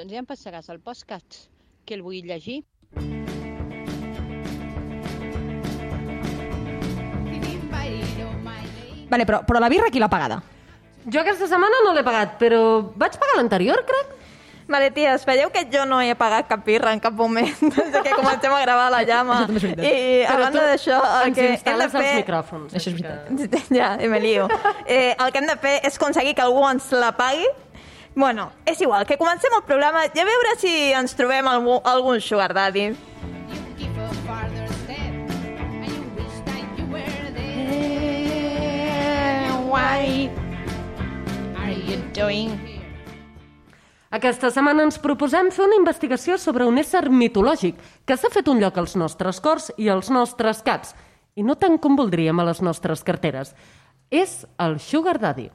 [0.00, 1.36] Doncs ja em passaràs el podcast,
[1.84, 2.60] que el vull llegir.
[9.10, 10.40] Vale, però, però la birra qui l'ha pagada?
[11.10, 12.60] Jo aquesta setmana no l'he pagat, però
[13.00, 14.16] vaig pagar l'anterior, crec.
[14.70, 18.02] Vale, ties, veieu que jo no he pagat cap birra en cap moment des de
[18.06, 19.40] que comencem a gravar la llama.
[19.50, 19.72] I
[20.22, 22.12] a Però banda d'això, el que hem de instal·les els fer...
[22.20, 22.76] micròfons.
[22.78, 23.50] Això és veritat.
[23.50, 24.46] que- Ja, i me lío.
[24.86, 27.48] Eh, el que hem de fer és aconseguir que algú ens la pagui.
[28.14, 32.20] Bueno, és igual, que comencem el programa i a veure si ens trobem algú, algun
[32.20, 32.90] sugar daddy.
[39.70, 40.28] Why
[41.56, 42.58] are you doing?
[44.10, 48.58] Aquesta setmana ens proposem fer una investigació sobre un ésser mitològic que s'ha fet un
[48.58, 50.96] lloc als nostres cors i als nostres caps,
[51.38, 53.54] i no tant com voldríem a les nostres carteres.
[54.10, 55.46] És el Sugar Daddy.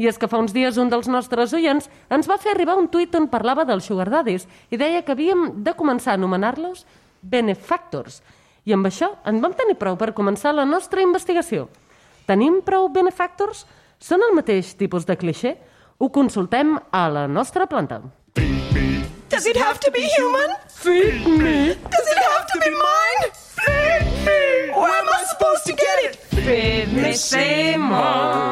[0.00, 2.88] I és que fa uns dies un dels nostres oients ens va fer arribar un
[2.88, 6.86] tuit on parlava dels Sugar Daddies i deia que havíem de començar a anomenar-los
[7.20, 8.22] benefactors.
[8.64, 11.68] I amb això en vam tenir prou per començar la nostra investigació.
[12.24, 13.66] Tenim prou benefactors?
[14.00, 15.58] Són el mateix tipus de cliché?
[16.00, 18.00] Ho consultem a la nostra planta.
[19.28, 20.56] Does it have to be human?
[20.68, 21.76] Feed me!
[21.76, 23.28] Does it have to be mine?
[23.60, 24.72] Feed me!
[24.72, 26.16] Where am I supposed to get it?
[26.40, 28.49] Feed me, Seymour!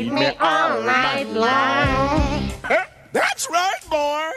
[0.00, 2.48] Feed me all night long!
[3.12, 4.32] That's right, boy.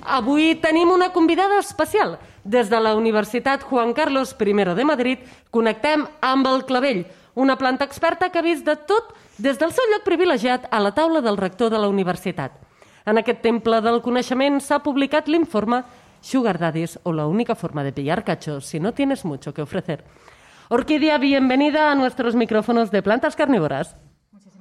[0.00, 2.16] Avui tenim una convidada especial.
[2.42, 5.18] Des de la Universitat Juan Carlos I de Madrid
[5.50, 9.84] connectem amb el Clavell, una planta experta que ha vist de tot des del seu
[9.92, 12.52] lloc privilegiat a la taula del rector de la universitat.
[13.04, 15.82] En aquest temple del coneixement s'ha publicat l'informe
[16.22, 20.06] Sugar Daddies o la única forma de pillar cachos si no tienes mucho que ofrecer.
[20.70, 23.96] Orquídea, bienvenida a nuestros micrófonos de plantas carnívoras.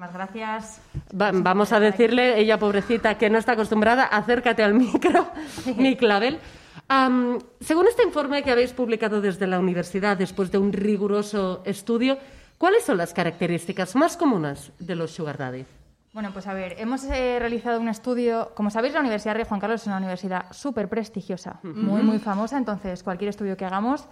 [0.02, 0.81] Muchísimas gracias.
[1.13, 5.27] Va- vamos a decirle, ella pobrecita, que no está acostumbrada, acércate al micro,
[5.77, 6.39] mi clavel.
[6.88, 12.17] Am, según este informe que habéis publicado desde la universidad después de un riguroso estudio,
[12.57, 15.66] ¿cuáles son las características más comunes de los sugar daddy?
[16.13, 18.51] Bueno, pues a ver, hemos eh, realizado un estudio.
[18.56, 22.57] Como sabéis, la Universidad Rey Juan Carlos es una universidad súper prestigiosa, muy, muy famosa.
[22.57, 24.06] Entonces, cualquier estudio que hagamos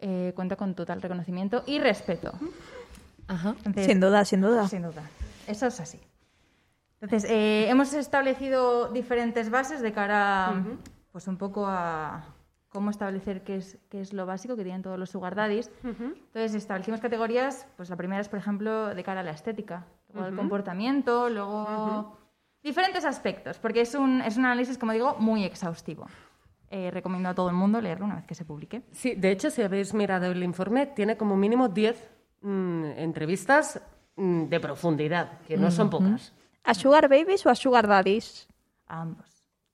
[0.00, 2.32] eh, cuenta con total reconocimiento y respeto.
[3.28, 3.50] Ajá.
[3.58, 4.66] Entonces, Sin duda, sin duda.
[4.66, 5.02] Sin duda.
[5.48, 6.00] Eso es así.
[7.00, 10.64] Entonces, eh, hemos establecido diferentes bases de cara,
[11.12, 12.34] pues un poco a
[12.68, 15.70] cómo establecer qué es, qué es lo básico que tienen todos los sugar daddies.
[15.82, 20.28] Entonces, establecimos categorías, pues la primera es, por ejemplo, de cara a la estética, luego
[20.28, 22.18] al comportamiento, luego
[22.62, 26.06] diferentes aspectos, porque es un, es un análisis, como digo, muy exhaustivo.
[26.70, 28.82] Eh, recomiendo a todo el mundo leerlo una vez que se publique.
[28.90, 32.10] Sí, de hecho, si habéis mirado el informe, tiene como mínimo 10
[32.42, 33.80] mm, entrevistas
[34.18, 36.32] de profundidad, que no son pocas.
[36.64, 38.48] A sugar babies o a sugar daddies?
[38.86, 39.26] A ambos.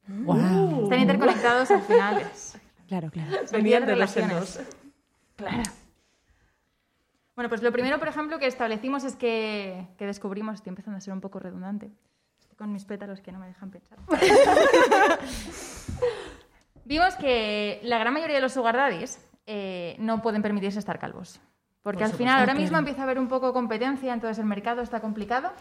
[0.07, 0.85] Wow.
[0.85, 2.31] Están interconectados al final.
[2.87, 3.31] Claro, claro.
[3.51, 4.61] Venían de en relaciones.
[5.37, 5.63] Claro.
[7.35, 11.01] Bueno, pues lo primero, por ejemplo, que establecimos es que, que descubrimos, estoy empezando a
[11.01, 11.91] ser un poco redundante,
[12.39, 13.99] estoy con mis pétalos que no me dejan pensar.
[16.85, 21.41] Vimos que la gran mayoría de los sugar daddies eh, no pueden permitirse estar calvos.
[21.85, 25.01] Porque al final ahora mismo empieza a haber un poco competencia, entonces el mercado está
[25.01, 25.53] complicado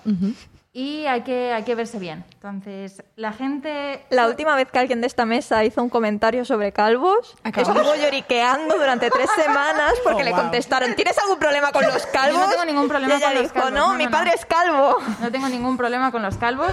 [0.72, 2.24] y hay que, hay que verse bien.
[2.36, 4.06] Entonces, la gente...
[4.10, 7.78] La última vez que alguien de esta mesa hizo un comentario sobre calvos, Acabamos.
[7.78, 10.40] estuvo lloriqueando durante tres semanas porque Oh, le wow.
[10.44, 12.40] contestaron, ¿tienes algún problema con los calvos?
[12.40, 14.30] Yo no tengo ningún problema y ella con los calvos, no, no, mi no, padre
[14.30, 14.36] no".
[14.36, 14.98] es calvo.
[15.20, 16.72] No tengo ningún problema con los calvos.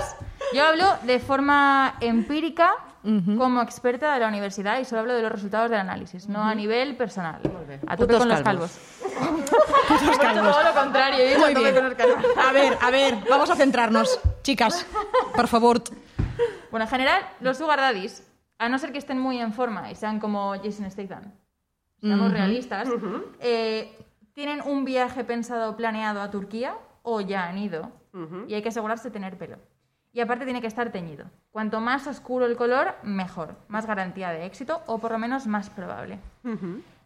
[0.54, 2.72] Yo hablo de forma empírica
[3.02, 6.54] como experta de la universidad y solo hablo de los resultados del análisis, no a
[6.54, 7.40] nivel personal.
[7.86, 8.78] A tope Putos con los calvos.
[9.18, 10.18] calvos.
[10.18, 11.74] Todo lo contrario, Muy a tope bien.
[11.74, 12.24] con los calvos.
[12.36, 14.20] A ver, a ver, vamos a centrarnos.
[14.42, 14.86] Chicas,
[15.34, 15.82] por favor.
[16.70, 18.26] Bueno, en general, los sugar daddies,
[18.58, 21.32] a no ser que estén muy en forma y sean como Jason Statham,
[22.00, 22.88] seamos realistas,
[23.40, 23.96] eh,
[24.34, 27.90] tienen un viaje pensado, planeado a Turquía o ya han ido
[28.46, 29.56] y hay que asegurarse de tener pelo.
[30.12, 31.26] Y aparte tiene que estar teñido.
[31.52, 33.56] Cuanto más oscuro el color, mejor.
[33.68, 36.18] Más garantía de éxito o por lo menos más probable.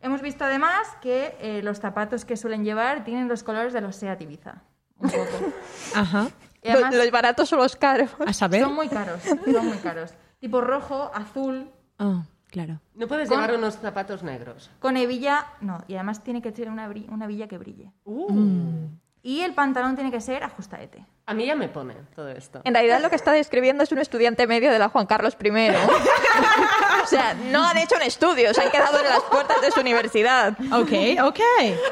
[0.01, 3.97] Hemos visto además que eh, los zapatos que suelen llevar tienen los colores de los
[3.97, 4.62] Seat Ibiza.
[4.99, 5.53] Un poco.
[5.95, 6.29] Ajá.
[6.62, 8.11] Y además- Los, los baratos o los caros.
[8.27, 8.62] A saber.
[8.62, 10.15] son muy caros, son muy caros.
[10.41, 12.81] Tipo rojo, azul, Ah, claro.
[12.95, 14.71] No puedes Con- llevar unos zapatos negros.
[14.81, 17.93] con hebilla, no, y además tiene que ser una, una hebilla que brille.
[18.05, 18.89] Uh.
[19.26, 21.03] Y el pantalón tiene que ser ajustadete.
[21.25, 22.61] A mí ya me pone todo esto.
[22.65, 25.49] En realidad lo que está describiendo es un estudiante medio de la Juan Carlos I.
[27.03, 29.81] o sea, no han hecho un estudio, se han quedado en las puertas de su
[29.81, 30.53] universidad.
[30.71, 30.93] Ok,
[31.23, 31.41] ok.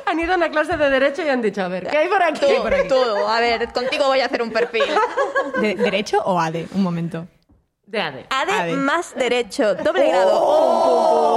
[0.05, 2.23] Han ido a una clase de derecho y han dicho, a ver, ¿qué hay por
[2.23, 2.41] aquí?
[2.89, 4.85] Tú, tú, a ver, contigo voy a hacer un perfil.
[5.59, 6.69] ¿De- ¿Derecho o ADE?
[6.75, 7.27] Un momento.
[7.87, 8.27] De ADE.
[8.29, 8.73] ADE, ADE.
[8.77, 10.31] más derecho, doble grado.
[10.39, 11.32] Genial.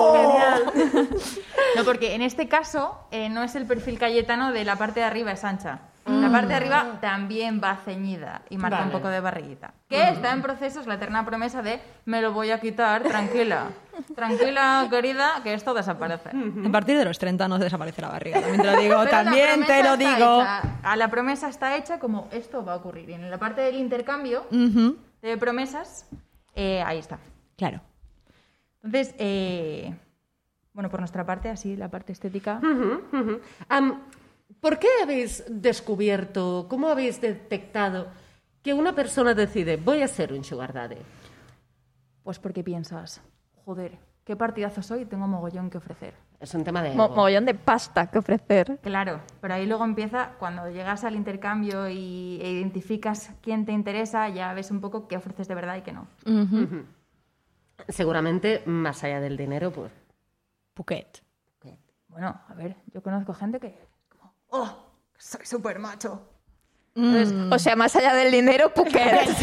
[1.76, 5.06] No, porque en este caso eh, no es el perfil cayetano de la parte de
[5.06, 5.80] arriba es ancha.
[6.08, 8.88] La parte de arriba también va ceñida y marca Vale.
[8.88, 9.74] un poco de barriguita.
[9.90, 13.70] Que está en proceso, es la eterna promesa de me lo voy a quitar, tranquila.
[14.16, 16.30] Tranquila, querida, que esto desaparece.
[16.30, 18.40] A partir de los 30 no desaparece la barriga.
[18.40, 20.42] También te lo digo, Pero también te promesa lo está digo.
[20.42, 20.62] hecha.
[20.84, 23.10] A la promesa está hecha como esto va a ocurrir.
[23.10, 26.06] Y en la parte del intercambio de promesas,
[26.54, 27.18] eh, ahí está.
[27.58, 27.82] Claro.
[28.84, 29.96] Entonces, eh,
[30.76, 32.62] bueno, por nuestra parte, así la parte estética.
[34.62, 38.08] ¿Por qué habéis descubierto, cómo habéis detectado
[38.62, 40.98] que una persona decide, voy a ser un sugar daddy?
[42.24, 43.22] Pues porque piensas,
[43.66, 46.14] joder, qué partidazo soy, tengo mogollón que ofrecer.
[46.40, 48.78] Es un tema de Mo- mogollón de pasta que ofrecer.
[48.82, 54.28] Claro, pero ahí luego empieza, cuando llegas al intercambio y, e identificas quién te interesa,
[54.30, 56.08] ya ves un poco qué ofreces de verdad y qué no.
[57.88, 59.92] Seguramente, más allá del dinero, pues...
[60.76, 61.24] Puquet.
[62.10, 63.74] Bueno, a ver, yo conozco gente que es
[64.10, 64.86] como, oh,
[65.18, 66.22] soy súper macho.
[67.52, 69.30] O sea, más allá del dinero, Phuket.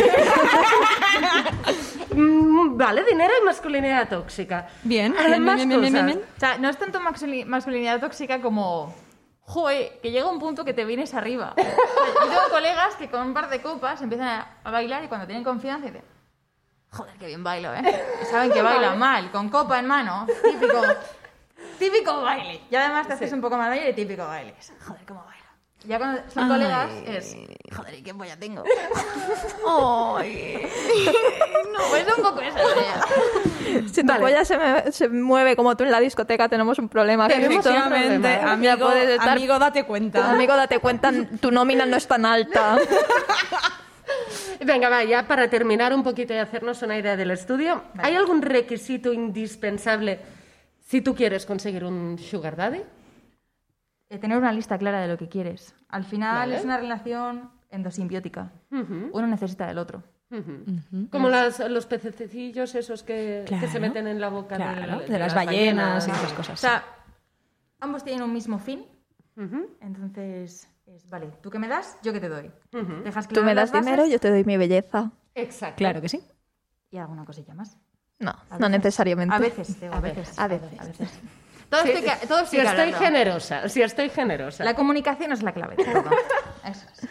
[2.14, 4.68] Mm, vale, dinero y masculinidad tóxica.
[4.82, 6.22] Bien, Ah, bien, bien, bien, bien, bien, bien.
[6.36, 8.94] O sea, no es tanto masculinidad tóxica como,
[9.40, 11.54] joder, que llega un punto que te vienes arriba.
[11.56, 15.02] O sea, yo tengo colegas que con un par de copas empiezan a, a bailar
[15.04, 16.02] y cuando tienen confianza dicen,
[16.90, 18.04] joder, qué bien bailo, ¿eh?
[18.22, 20.82] Y saben que bailan mal, con copa en mano, típico,
[21.90, 22.60] típico baile.
[22.70, 24.54] Y además te haces un poco más baile y típico baile.
[24.86, 25.42] Joder, cómo baila.
[25.84, 27.36] Ya cuando son colegas es,
[27.76, 28.62] joder, ¿y qué polla tengo?
[29.64, 30.14] no,
[31.90, 33.02] pues es un poco esa idea.
[33.92, 34.20] Si tu Vale.
[34.20, 37.26] polla se, me- se mueve como tú en la discoteca, tenemos un problema.
[37.26, 38.52] Tenemos un Efectivamente, problema.
[38.52, 40.30] Amigo, puedes estar- amigo, date cuenta.
[40.30, 42.78] Amigo, date cuenta, tu nómina no es tan alta.
[44.60, 48.40] Venga, va, ya para terminar un poquito y hacernos una idea del estudio, ¿hay algún
[48.42, 50.20] requisito indispensable
[50.92, 52.82] si tú quieres conseguir un sugar daddy?
[54.10, 55.74] Eh, tener una lista clara de lo que quieres.
[55.88, 56.56] Al final Vale.
[56.56, 58.52] es una relación endosimbiótica.
[58.70, 60.02] Uno necesita del otro.
[61.10, 65.06] Como las- los pececillos esos que, que se meten en la boca de- Claro, de,
[65.06, 66.60] de las ballenas y esas O cosas.
[66.60, 66.84] sea,
[67.80, 68.84] ambos tienen un mismo fin.
[69.80, 72.50] Entonces, es, vale, tú que me das, yo que te doy.
[73.02, 75.10] Dejas Tú me das dinero, yo te doy mi belleza.
[75.34, 75.76] Exacto.
[75.78, 76.20] Claro que sí.
[76.90, 77.78] Y alguna cosilla más.
[78.22, 78.70] No, A no veces.
[78.70, 79.34] necesariamente.
[79.34, 80.38] A veces, a veces.
[80.38, 80.80] A veces.
[80.80, 81.10] A veces.
[81.68, 84.62] Todo Sí, esto hay que, todo esto si estoy generosa, si estoy generosa.
[84.64, 86.04] La comunicación es la clave todo.
[86.64, 87.08] Eso es.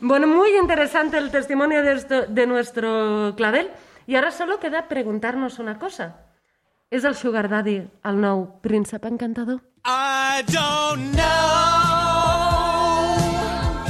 [0.00, 3.70] Bueno, muy interesante el testimonio de, esto- de nuestro Clavel.
[4.06, 6.16] Y ahora solo queda preguntarnos una cosa.
[6.90, 9.60] ¿És el Sugar Daddy el nou príncep encantador?
[9.84, 11.28] I don't know.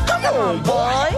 [0.06, 1.17] Come on, boy.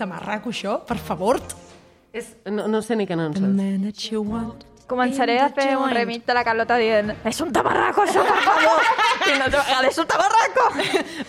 [0.00, 1.40] Tamarraco, això, per favor.
[2.12, 3.28] És, no, no sé ni què no
[4.10, 4.64] you want.
[4.90, 8.80] Començaré a fer un remix de la Carlota dient És un tabarraco, això, per favor!
[9.28, 10.64] I una altra vegada, és un tabarraco!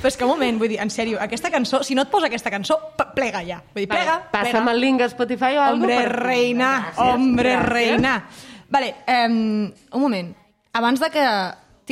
[0.02, 2.26] Però és que un moment, vull dir, en sèrio, aquesta cançó, si no et posa
[2.32, 2.80] aquesta cançó,
[3.14, 3.60] plega ja.
[3.76, 4.74] Vull dir, plega, Passa'm plega.
[4.74, 5.84] el link a Spotify o algo.
[5.84, 7.70] Hombre per- reina, Gràcies, hombre gràcies.
[7.70, 8.16] reina.
[8.72, 8.96] Vale,
[9.28, 9.40] um,
[9.70, 10.34] un moment.
[10.74, 11.28] Abans de que...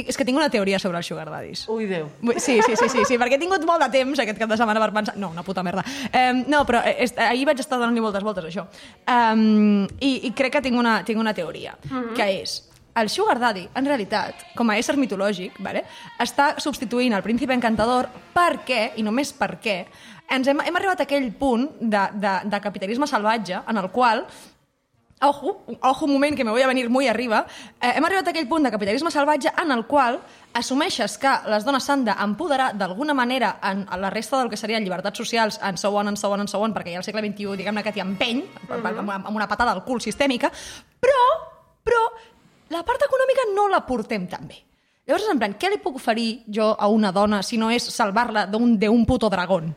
[0.08, 1.66] És que tinc una teoria sobre els sugar daddies.
[1.70, 2.08] Ui, Déu.
[2.38, 4.80] Sí, sí, sí, sí, sí, perquè he tingut molt de temps aquest cap de setmana
[4.80, 5.18] per pensar...
[5.18, 5.84] No, una puta merda.
[6.14, 8.68] Um, no, però eh, est- ahir vaig estar donant-li moltes voltes això.
[9.08, 11.76] Um, i, I crec que tinc una, tinc una teoria,
[12.16, 12.60] que és
[13.00, 15.86] el sugar daddy, en realitat, com a ésser mitològic, vale,
[16.20, 19.78] està substituint el príncipe encantador perquè, i només perquè,
[20.36, 24.26] ens hem, hem arribat a aquell punt de, de, de capitalisme salvatge en el qual
[25.22, 27.46] Ojo, ojo un moment que me voy a venir muy arriba.
[27.82, 30.22] Eh, hem arribat a aquell punt de capitalisme salvatge en el qual
[30.56, 35.20] assumeixes que les dones s'han d'empoderar d'alguna manera en, la resta del que serien llibertats
[35.20, 37.58] socials, en so on, en so on, en so on, perquè ja al segle XXI,
[37.60, 39.00] diguem-ne que t'hi empeny, mm -hmm.
[39.00, 40.50] amb, amb una patada al cul sistèmica,
[41.02, 41.20] però,
[41.84, 42.00] però
[42.70, 44.64] la part econòmica no la portem tan bé.
[45.06, 48.46] Llavors en plan, què li puc oferir jo a una dona si no és salvar-la
[48.46, 49.76] d'un puto dragón?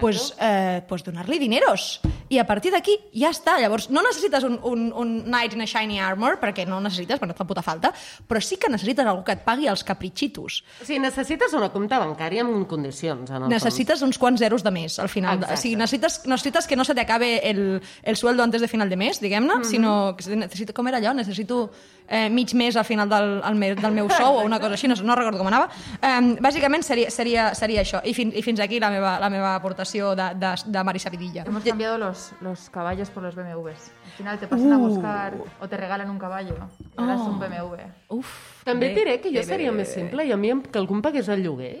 [0.00, 2.00] Pues, eh, pues donar-li dineros.
[2.28, 3.56] I a partir d'aquí ja està.
[3.60, 7.30] Llavors, no necessites un, un, un knight in a shiny armor, perquè no necessites, perquè
[7.30, 7.92] no et fa puta falta,
[8.26, 10.62] però sí que necessites algú que et pagui els caprichitos.
[10.82, 14.72] O sigui, necessites una compta bancària amb condicions, en el Necesites uns quants zeros de
[14.74, 15.38] mes al final.
[15.38, 15.54] Exacte.
[15.54, 18.90] O sigui, necessites, necessites que no se te acabe el, el sueldo antes de final
[18.90, 21.14] de mes, diguem-ne, sinó que necessito, com era allò?
[21.14, 21.70] Necessito
[22.08, 24.88] eh, mig mes al final del, el me, del meu sou o una cosa així,
[24.88, 25.68] no, no recordo com anava.
[26.00, 28.02] Eh, bàsicament seria, seria, seria això.
[28.04, 31.44] I, fin, I fins aquí la meva, la meva aportació de, de, de Mari Sabidilla.
[31.46, 33.90] Hemos cambiado los los, los caballos por los BMWs.
[34.04, 36.54] Al final te pasan a buscar o te regalan un caballo.
[36.78, 37.74] Y ahora es un BMW.
[38.08, 38.62] Uf.
[38.64, 40.94] També et diré que jo bé, seria bé, més simple i a mi que algú
[40.96, 41.74] em pagués el lloguer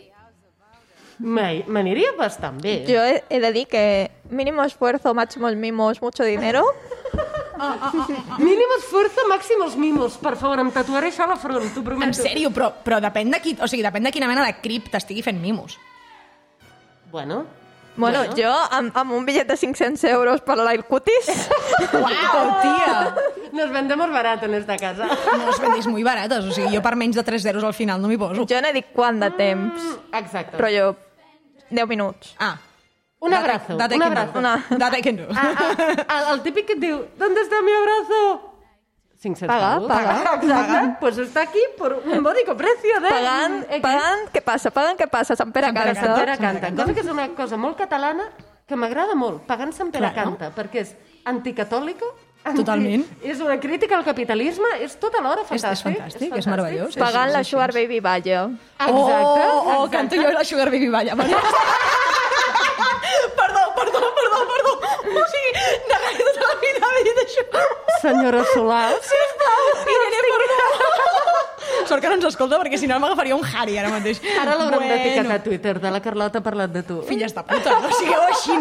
[1.18, 2.84] m'aniria bastant bé.
[2.86, 6.66] Yo he, he de dir que mínimo esfuerzo, máximos mimos, mucho dinero.
[8.38, 10.18] Mínim esforç, màximos mimos.
[10.20, 12.10] Per favor, em tatuaré això a la front, t'ho prometo.
[12.10, 14.90] En sèrio, però, però depèn de qui, o sigui, depèn de quina mena de crip
[14.92, 15.78] t'estigui fent mimos.
[17.10, 17.46] Bueno,
[17.96, 18.34] Bueno, Bueno.
[18.36, 21.48] jo amb, amb un bitllet de 500 euros per l'air cutis,
[21.92, 23.14] Uau, tia!
[23.52, 25.06] nos vendemos barato en esta casa.
[25.38, 28.00] No os vendís muy baratos, o sigui, jo per menys de 3 euros al final
[28.02, 28.44] no m'hi poso.
[28.46, 30.56] jo no dic quant de temps, Exacte.
[30.58, 30.96] rotllo
[31.70, 32.34] 10 minuts.
[32.38, 32.56] Ah.
[33.18, 34.12] Un abrazo, Date un que no.
[34.12, 34.38] abrazo.
[34.38, 35.24] Una- Date que no.
[35.34, 38.55] Ah, ah, el típic que et diu, ¿dónde está mi abrazo?
[39.20, 40.34] 500 Paga, paga.
[40.42, 40.96] Exacte.
[41.00, 43.08] Pues está aquí por un módico precio de...
[43.08, 43.80] Pagant, X.
[43.80, 44.70] pagant, què passa?
[44.70, 45.34] Pagant, què passa?
[45.36, 46.06] Sant Pere Sant Pere canta.
[46.12, 46.20] canta.
[46.20, 46.82] Pere canta.
[46.82, 48.28] Cosa que és una cosa molt catalana
[48.66, 49.42] que m'agrada molt.
[49.46, 50.36] Pagant Sant Pere Claro.
[50.36, 50.94] canta, perquè és
[51.24, 52.04] anticatòlica,
[52.44, 52.60] anti...
[52.62, 53.04] Totalment.
[53.22, 55.96] És una crítica al capitalisme, és tot alhora És- és fantàstic.
[55.96, 56.92] fantàstic, és meravellós.
[56.94, 57.80] Sí, Pagant sí, la sí, Sugar sí.
[57.80, 58.44] Baby Balla.
[58.78, 58.92] Exacte.
[58.92, 59.96] Oh, oh, exacte.
[59.96, 61.16] canto jo la Sugar Baby Balla.
[63.36, 64.72] Perdó, perdó, perdó, perdó.
[65.20, 65.50] O sigui,
[65.88, 67.44] negaré tota la vida haver dit això.
[68.02, 68.82] Senyora Solà.
[69.94, 71.35] Irene, perdó.
[71.86, 74.20] Sort que no ens escolta, perquè si no m'agafaria un Harry ara mateix.
[74.40, 74.94] Ara l'haurem bueno.
[74.94, 77.00] d'etiquetar a Twitter, de la Carlota ha parlat de tu.
[77.06, 78.56] Filles de puta, no sigueu així.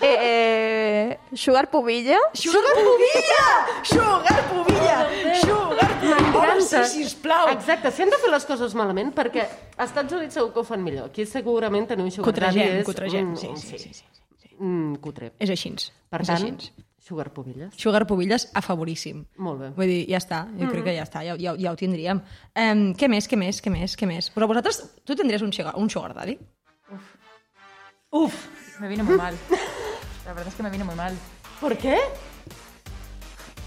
[0.00, 2.18] Eh, eh, Sugar Pubilla.
[2.34, 3.46] Sugar Pubilla!
[3.82, 4.98] Sugar Pubilla!
[5.42, 6.38] Sugar Pubilla!
[6.38, 7.48] Home, sí, sisplau.
[7.52, 10.66] Exacte, si hem de fer les coses malament, perquè als Estats Units segur que ho
[10.68, 11.10] fan millor.
[11.10, 14.54] Aquí segurament tenir un sugar daddy cutregem, un- sí, sí, sí, sí.
[14.58, 15.32] Mm, cutre.
[15.38, 15.74] És així.
[16.10, 16.72] Per és tant, així.
[17.08, 17.72] Sugar pubilles.
[17.76, 19.24] Sugar Pubilles a favoríssim.
[19.40, 19.70] Molt bé.
[19.76, 22.20] Vull dir, ja està, jo crec que ja està, ja, ja, ja ho tindríem.
[22.52, 24.30] Um, què més, què més, què més, què més?
[24.34, 26.36] Però vosaltres, tu tindries un sugar, un sugar daddy?
[28.10, 28.36] Uf.
[28.80, 29.36] Me vino muy mal.
[30.24, 31.16] La verdad es que me vino muy mal.
[31.60, 31.98] ¿Por qué?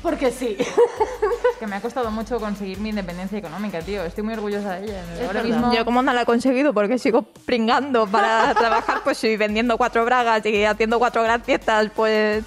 [0.01, 0.57] Porque sí.
[0.59, 4.03] Es que me ha costado mucho conseguir mi independencia económica, tío.
[4.03, 5.03] Estoy muy orgullosa de ella.
[5.27, 5.43] Ahora verdad.
[5.43, 5.73] mismo...
[5.73, 10.03] Yo como no la he conseguido porque sigo pringando para trabajar, pues y vendiendo cuatro
[10.05, 12.43] bragas y haciendo cuatro gracietas, pues...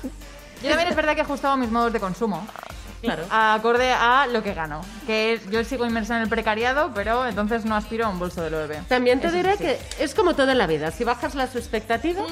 [0.65, 2.47] Yo también es verdad que he ajustado mis modos de consumo.
[3.03, 3.25] Claro.
[3.31, 4.81] Acorde a lo que gano.
[5.07, 8.41] Que es, yo sigo inmersa en el precariado, pero entonces no aspiro a un bolso
[8.41, 8.87] del OEB.
[8.89, 9.65] También te Eso diré sí.
[9.65, 10.91] que es como todo en la vida.
[10.91, 12.25] Si bajas las expectativas,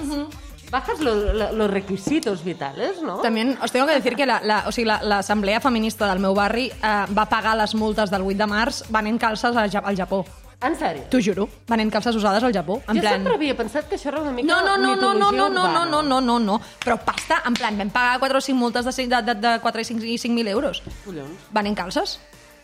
[0.70, 3.18] bajas lo- lo- los requisitos vitales, ¿no?
[3.20, 6.32] També os tengo que decir que la- la- o sigui, la- l'assemblea feminista del meu
[6.32, 10.24] barri eh, va pagar les multes del 8 de març venent calces al, al Japó.
[10.62, 11.02] En sèrio.
[11.10, 12.80] T'ho juro, venent calces usades al Japó.
[12.88, 13.14] En jo plan...
[13.18, 15.68] sempre havia pensat que això era una mica No, no, no, no, no, no, no,
[15.72, 16.60] no, no, no, no, no.
[16.84, 19.58] Però pasta, en plan, vam pagar 4 o 5 multes de, cinc- de, de, de
[19.60, 20.82] 4 i 5 i 5.000 euros.
[21.04, 21.48] Collons.
[21.50, 22.20] Van en calzas.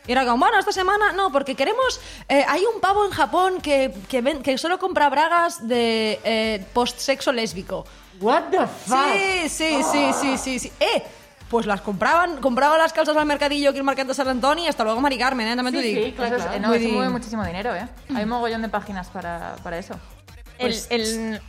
[0.07, 2.00] Y era como, bueno, esta semana no, porque queremos.
[2.28, 6.64] eh, hay un pavo en Japón que, que, ven- que solo compra bragas de eh,
[6.73, 7.85] post-sexo lésbico.
[8.21, 9.12] What the fuck?
[9.12, 10.73] Sí, sí, sí, sí, sí, sí.
[10.81, 11.02] Eh,
[11.49, 14.64] pues las compraban, compraban las calzas al mercadillo aquí en el Mercat de Sant Antoni
[14.64, 16.07] y hasta luego Mari Carmen, eh, también Sí, te digo.
[16.07, 16.55] sí, clar, Eso es- clar.
[16.57, 17.88] eh, no, mueve muchísimo dinero, ¿eh?
[18.14, 19.95] Hay un mogollón de páginas para, para eso.
[20.59, 21.05] El, el,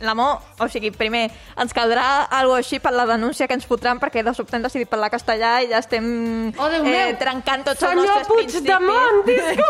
[0.06, 1.24] l'amor, o sigui, primer,
[1.58, 4.88] ens caldrà algo així per la denúncia que ens fotran perquè de sobte hem decidit
[4.90, 7.14] parlar castellà i ja estem Oh, Déu meu!
[7.18, 9.64] trencant tots Senyor els nostres Puigdemont, principis.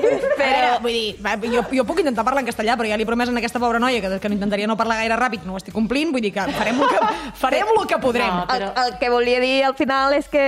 [0.00, 3.04] Però, Però, vull dir, va, jo, jo puc intentar parlar en castellà, però ja li
[3.04, 5.54] he promès a aquesta pobra noia que, que no intentaria no parlar gaire ràpid, no
[5.56, 7.02] ho estic complint, vull dir que farem el que,
[7.42, 8.32] farem el que podrem.
[8.32, 10.46] No, el, el que volia dir al final és que...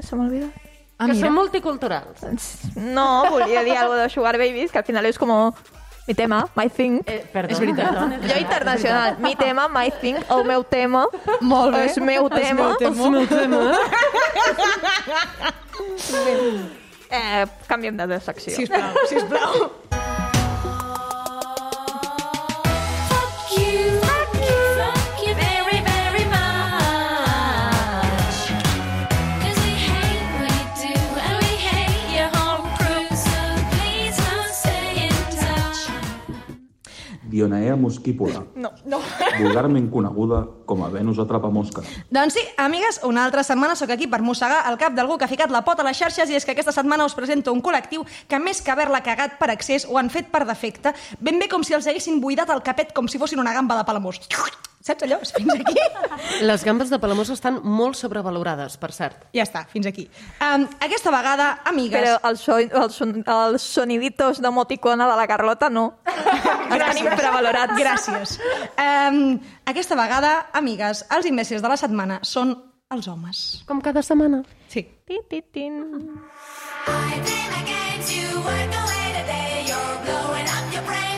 [0.00, 0.64] Se m'ha oblidat.
[0.98, 1.28] Ah, que mira.
[1.28, 2.24] són multiculturals.
[2.74, 5.30] No, volia dir algo de Sugar Babies, que al final és com
[6.08, 7.02] mi tema, my thing.
[7.06, 7.90] Eh, perdó, És veritat.
[7.92, 11.04] perdó, Jo internacional, mi tema, my thing, el meu tema,
[11.40, 11.84] Molt bé.
[11.84, 12.68] és meu tema.
[12.68, 13.04] meu tema.
[13.04, 13.60] És meu tema.
[17.10, 18.52] Eh, canviem de secció.
[18.52, 19.70] Sisplau, sisplau.
[37.28, 39.00] Dionaea mosquípola, No, no.
[39.38, 41.82] vulgarment coneguda com a Venus atrapamosca.
[42.10, 45.32] Doncs sí, amigues, una altra setmana sóc aquí per mossegar el cap d'algú que ha
[45.32, 48.06] ficat la pota a les xarxes i és que aquesta setmana us presento un col·lectiu
[48.28, 51.64] que més que haver-la cagat per excés ho han fet per defecte, ben bé com
[51.64, 54.20] si els haguessin buidat el capet com si fossin una gamba de palamós.
[54.88, 55.18] Saps allò?
[55.20, 55.76] Fins aquí?
[56.48, 59.26] Les gambes de Palamós estan molt sobrevalorades, per cert.
[59.36, 60.06] Ja està, fins aquí.
[60.40, 61.98] Um, aquesta vegada, amigues...
[61.98, 65.84] Però els, so, els, son, els soniditos d'emoticona de la Carlota no.
[66.78, 67.76] Estan infravalorats.
[67.76, 68.38] Gràcies.
[68.80, 69.36] Um,
[69.68, 72.56] aquesta vegada, amigues, els imbècils de la setmana són
[72.94, 73.44] els homes.
[73.68, 74.40] Com cada setmana.
[74.72, 74.86] Sí.
[75.08, 75.78] Tin, tin, tin.
[76.88, 79.64] I play my games, you work away today.
[79.68, 81.17] You're blowing up your brains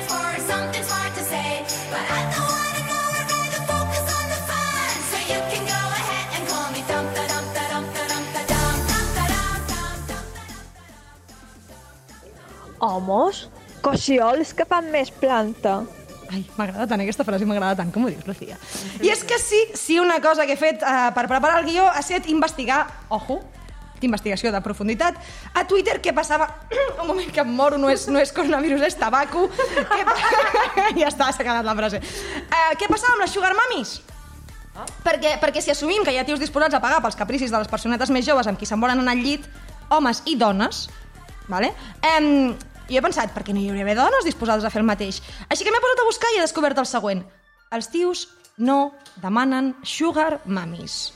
[12.81, 13.49] Homos?
[13.85, 15.81] Coixiols que fan més planta.
[16.31, 18.59] Ai, m'agrada tant aquesta frase, m'agrada tant, com ho dius, Lucía.
[19.03, 21.89] I és que sí, sí, una cosa que he fet uh, per preparar el guió
[21.89, 23.41] ha estat investigar, ojo,
[24.01, 25.19] d'investigació de profunditat,
[25.55, 26.49] a Twitter què passava...
[27.01, 29.49] Un moment que em moro, no és, no és coronavirus, és tabaco.
[29.51, 30.15] Pa...
[31.01, 32.01] ja està, s'ha quedat la frase.
[32.47, 33.99] Uh, què passava amb les sugar mummies?
[35.05, 37.69] Perquè, perquè si assumim que hi ha tios disposats a pagar pels capricis de les
[37.69, 39.45] personetes més joves amb qui se'n volen anar al llit,
[39.91, 40.87] homes i dones,
[41.51, 41.73] vale?
[42.07, 42.55] Um,
[42.91, 45.23] jo he pensat, per què no hi hauria dones disposades a fer el mateix?
[45.49, 47.25] Així que m'he posat a buscar i he descobert el següent.
[47.71, 48.27] Els tios
[48.59, 48.93] no
[49.23, 51.15] demanen sugar mummies.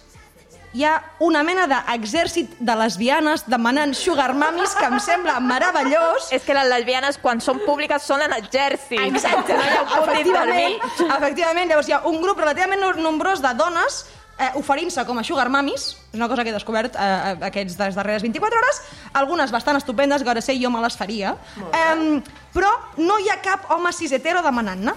[0.75, 6.33] Hi ha una mena d'exèrcit de lesbianes demanant sugar mummies que em sembla meravellós.
[6.35, 8.99] És que les lesbianes, quan són públiques, són en exèrcit.
[9.07, 10.75] Exacte, No hi ha un efectivament,
[11.15, 14.05] efectivament, llavors hi ha un grup relativament no- nombrós de dones
[14.39, 17.99] eh, oferint-se com a sugar mummies, és una cosa que he descobert eh, aquests les
[17.99, 18.81] darreres 24 hores,
[19.13, 21.37] algunes bastant estupendes, que ara sé, jo me les faria,
[21.71, 22.21] eh,
[22.55, 22.73] però
[23.03, 24.95] no hi ha cap home cis hetero demanant-ne.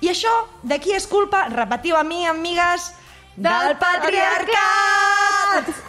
[0.00, 0.30] I això,
[0.62, 1.48] de qui és culpa?
[1.50, 2.92] Repetiu a mi, amigues,
[3.36, 5.68] del patriarcat!
[5.68, 5.87] No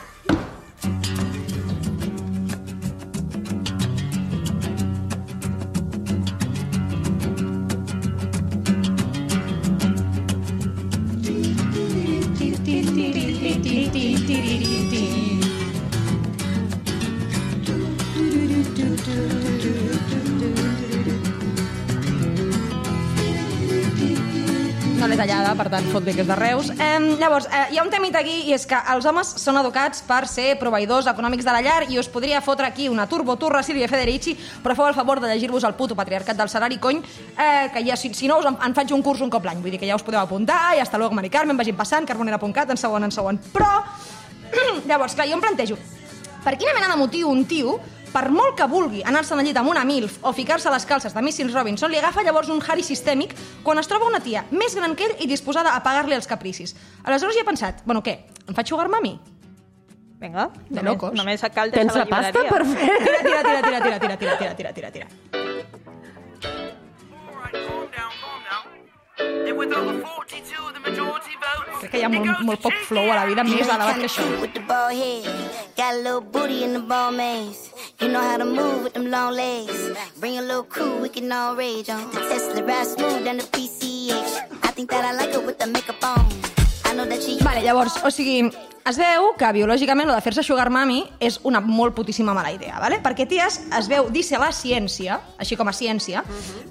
[25.50, 26.70] tallada, per tant, fot-li que és de Reus.
[26.70, 30.02] Eh, llavors, eh, hi ha un temit aquí, i és que els homes són educats
[30.06, 33.88] per ser proveïdors econòmics de la llar, i us podria fotre aquí una turboturra Sílvia
[33.88, 37.02] Federici, però feu el favor de llegir-vos el puto patriarcat del salari, cony,
[37.38, 39.62] eh, que ja, si, si no, us en, en faig un curs un cop l'any.
[39.62, 42.70] Vull dir que ja us podeu apuntar, i hasta luego, Mari Carmen, vagin passant, carbonera.cat,
[42.70, 43.40] en segon, en segon.
[43.54, 43.84] Però,
[44.90, 45.78] llavors, clar, jo em plantejo,
[46.44, 47.80] per quina mena de motiu un tio,
[48.14, 51.14] per molt que vulgui anar-se al llit amb una MILF o ficar-se a les calces
[51.14, 51.54] de Mrs.
[51.54, 55.06] Robinson, li agafa llavors un Harry sistèmic quan es troba una tia més gran que
[55.10, 56.76] ell i disposada a pagar-li els capricis.
[57.04, 58.18] Aleshores hi he pensat, bueno, què,
[58.48, 59.20] em faig sugar mami?
[60.20, 61.14] Vinga, De només, locos.
[61.16, 62.90] només cal Tens deixar la pasta per fer?
[63.00, 65.08] Tira, tira, tira, tira, tira, tira, tira, tira, tira, tira,
[71.80, 74.26] Crec que hi ha molt, molt poc flow a la vida, més elevat que això.
[74.42, 75.24] With the bald head,
[75.78, 77.72] got a little booty in the ball maze.
[78.00, 79.80] You know how to move with them long legs.
[80.20, 82.10] Bring a little crew, we can all rage on.
[82.12, 84.40] The Tesla ride smooth than the PCH.
[84.64, 86.59] I think that I like her with the makeup on.
[87.44, 88.40] Vale, llavors, o sigui,
[88.90, 92.80] es veu que biològicament lo de fer-se sugar mami és una molt putíssima mala idea,
[92.82, 92.98] vale?
[93.04, 96.24] perquè ties, es veu, dice la ciència, així com a ciència,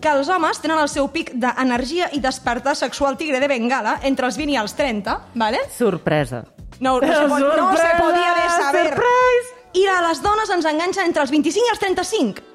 [0.03, 4.27] que els homes tenen el seu pic d'energia i despertar sexual tigre de Bengala entre
[4.27, 5.63] els 20 i els 30, vale?
[5.77, 6.43] Sorpresa.
[6.81, 8.85] No, no, se, no se podia de saber.
[8.91, 9.55] surprise!
[9.79, 12.47] I a les dones ens enganxen entre els 25 i els 35.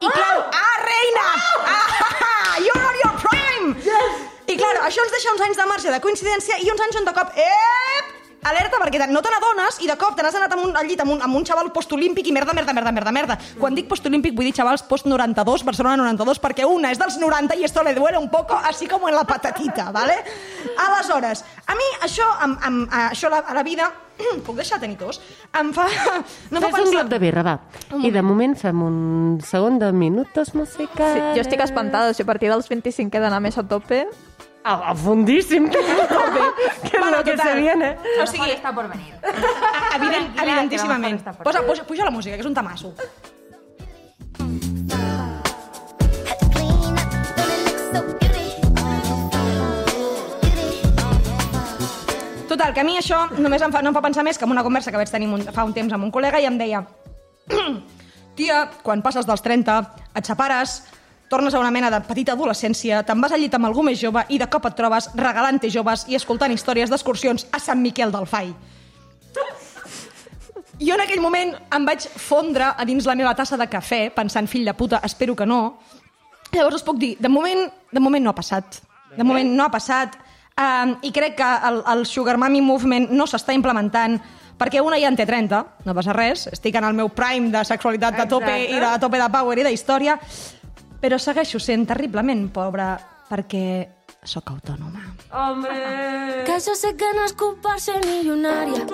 [0.00, 1.28] I clar, ah, reina!
[1.66, 2.85] Ah, you're on your prime!
[4.56, 4.62] Yes!
[4.62, 7.08] I clar, això ens deixa uns anys de marge de coincidència i uns anys on
[7.08, 7.34] de cop...
[7.36, 8.14] Ep!
[8.46, 11.00] Alerta, perquè no te n'adones i de cop te n'has anat amb un, al llit
[11.02, 13.36] amb un, amb un xaval postolímpic i merda, merda, merda, merda, merda.
[13.58, 17.66] Quan dic postolímpic vull dir xavals post-92, Barcelona 92, perquè una és dels 90 i
[17.66, 20.20] esto le duele un poco, así como en la patatita, ¿vale?
[20.86, 23.90] Aleshores, a mi això, amb, amb, això la, a la vida,
[24.46, 25.20] puc deixar tenir tos?
[25.58, 25.86] Em fa...
[26.50, 27.56] No Fes un glob de birra, va.
[28.02, 31.14] I de moment fem un segon de minutos musicals.
[31.18, 34.06] Sí, jo estic espantada, si a partir dels 25 he d'anar més a tope...
[34.66, 37.52] A, a fundíssim, que és que és Bueno, lo que total.
[37.52, 37.90] se viene.
[38.20, 39.14] O sigui, está por venir.
[39.96, 41.20] evident, evidentíssimament.
[41.20, 42.90] està Posa, posa, puja la música, que és un tamasso.
[52.56, 54.52] Total, que a mi això només em fa, no em fa pensar més que en
[54.54, 56.78] una conversa que vaig tenir un, fa un temps amb un col·lega i em deia
[58.38, 59.74] Tia, quan passes dels 30,
[60.16, 60.78] et separes,
[61.28, 64.24] tornes a una mena de petita adolescència, te'n vas al llit amb algú més jove
[64.32, 68.24] i de cop et trobes regalant-te joves i escoltant històries d'excursions a Sant Miquel del
[68.24, 68.54] Fai.
[70.80, 74.48] Jo en aquell moment em vaig fondre a dins la meva tassa de cafè, pensant,
[74.48, 75.76] fill de puta, espero que no.
[76.56, 78.80] Llavors us puc dir, de moment, de moment no ha passat.
[79.12, 80.16] De moment no ha passat.
[80.56, 84.16] Um, I crec que el, el Sugar Mami Movement no s'està implementant
[84.56, 87.64] perquè una ja en té 30, no passa res, estic en el meu prime de
[87.68, 88.72] sexualitat de tope Exacte.
[88.72, 90.16] i de tope de power i d'història,
[91.02, 92.94] però segueixo sent terriblement pobra
[93.28, 93.66] perquè
[94.24, 95.02] sóc autònoma.
[95.30, 95.76] Hombre!
[96.46, 98.86] Que jo sé que no és culpa ser milionària.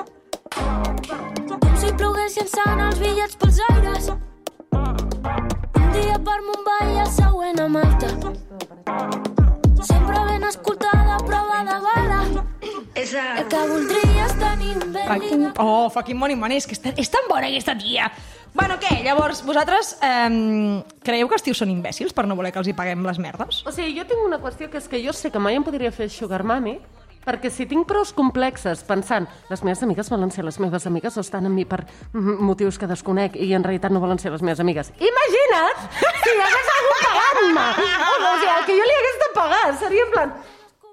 [0.52, 4.10] Com si ploguessin sant els bitllets pels aires.
[4.72, 8.10] Un dia per Mumbai i el següent a Malta.
[9.82, 11.01] Sempre ben escoltada,
[13.20, 14.94] El que voldria és tenir un.
[14.96, 15.44] Fucking...
[15.60, 18.08] Oh, fucking money money, és que és tan, és tan bona aquesta tia.
[18.52, 18.98] Bueno, què?
[19.04, 22.76] Llavors, vosaltres eh, creieu que els tios són imbècils per no voler que els hi
[22.76, 23.62] paguem les merdes?
[23.64, 25.92] O sigui, jo tinc una qüestió que és que jo sé que mai em podria
[25.92, 26.76] fer sugar mommy,
[27.24, 31.22] perquè si tinc prous complexes pensant les meves amigues volen ser les meves amigues o
[31.22, 34.60] estan amb mi per motius que desconec i en realitat no volen ser les meves
[34.60, 34.92] amigues.
[34.98, 37.68] Imagina't si hi hagués algú pagant-me!
[38.22, 40.34] O sigui, el que jo li hagués de pagar seria en plan...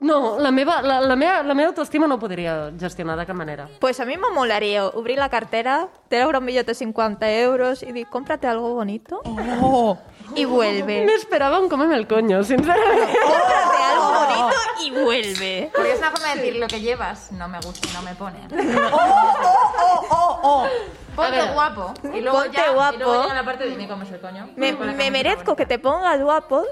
[0.02, 3.36] No, la meva, la, la, meva, la meva autoestima no ho podria gestionar de cap
[3.36, 3.68] manera.
[3.80, 7.88] Pues a mí me molaría abrir la cartera, tener un billete de 50 euros y
[7.88, 9.22] decir, cómprate algo bonito
[9.62, 9.98] Oh!
[10.36, 11.06] y vuelve.
[11.06, 13.18] Me esperaba un cómeme el coño, sinceramente.
[13.22, 15.72] Cómprate algo bonito y vuelve.
[15.76, 18.16] Porque es una forma de decir lo que llevas no me gusta y no me
[18.16, 18.40] pone.
[18.92, 20.68] Oh, oh, oh!
[21.16, 21.54] Ponte ver.
[21.54, 21.94] guapo.
[22.14, 22.96] Y luego Ponte ya, guapo.
[22.96, 24.50] Y luego llega la parte de me comes el coño.
[24.56, 25.56] Me, Con la me camiseta merezco bonita.
[25.58, 26.64] que te pongas guapo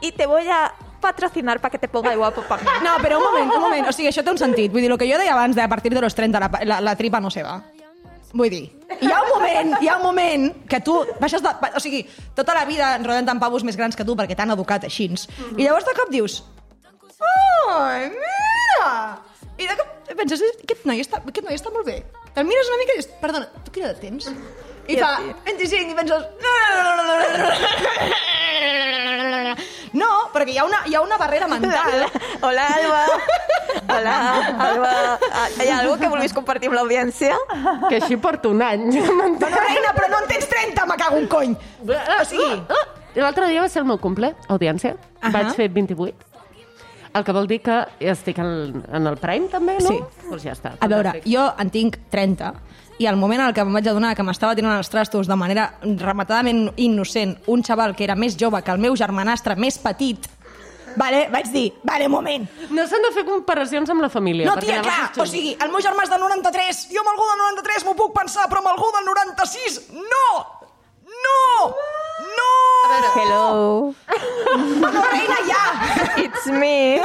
[0.00, 2.68] y te voy a patrocinar para que te pongas guapo para mí.
[2.82, 3.88] No, però un moment, un moment.
[3.88, 4.72] O sigui, això té un sentit.
[4.72, 6.80] Vull dir, el que jo deia abans de a partir de los 30 la, la,
[6.80, 7.60] la tripa no se va.
[8.36, 8.64] Vull dir,
[9.00, 11.52] hi ha un moment, hi ha un moment que tu baixes de...
[11.76, 12.02] O sigui,
[12.36, 15.08] tota la vida enrodant amb pavos més grans que tu perquè t'han educat així.
[15.56, 16.42] I llavors de cop dius...
[17.72, 18.90] Ai, mira!
[19.56, 22.02] I de cop penses, aquest noi està, aquest noi està molt bé.
[22.36, 24.28] Te'l mires una mica i dius, perdona, tu quina edat tens?
[24.86, 25.16] I fa
[25.48, 26.20] 25 i penses...
[29.92, 32.06] No, perquè hi ha una, hi ha una barrera mental.
[32.42, 33.04] Hola, Alba.
[33.96, 34.16] Hola,
[34.66, 34.92] Alba.
[35.30, 37.36] Ah, Hi ha algo que vulguis compartir amb l'audiència?
[37.88, 38.86] Que així porto un any.
[38.90, 41.56] Bueno, reina, però no en tens 30, me cago un cony.
[41.86, 42.62] O sigui,
[43.16, 44.96] L'altre dia va ser el meu cumple, audiència.
[45.22, 45.30] Ahà.
[45.32, 46.32] Vaig fer 28.
[47.16, 47.76] El que vol dir que
[48.12, 49.88] estic en, en el prime, també, no?
[49.88, 50.26] Sí.
[50.28, 50.74] Doncs ja està.
[50.76, 52.50] a veure, jo en tinc 30
[52.98, 55.68] i al moment en que em vaig adonar que m'estava tirant els trastos de manera
[55.82, 60.28] rematadament innocent un xaval que era més jove que el meu germanastre més petit,
[60.96, 62.46] vale, vaig dir, vale, moment.
[62.72, 64.46] No s'han de fer comparacions amb la família.
[64.48, 67.24] No, perquè tia, clar, o sigui, el meu germà és del 93, jo amb algú
[67.28, 70.28] del 93 m'ho puc pensar, però amb algú del 96, no!
[71.26, 71.40] No!
[72.36, 72.50] No!
[73.16, 73.94] Hello.
[74.80, 75.62] Bueno, reina, ja!
[76.22, 77.02] It's me.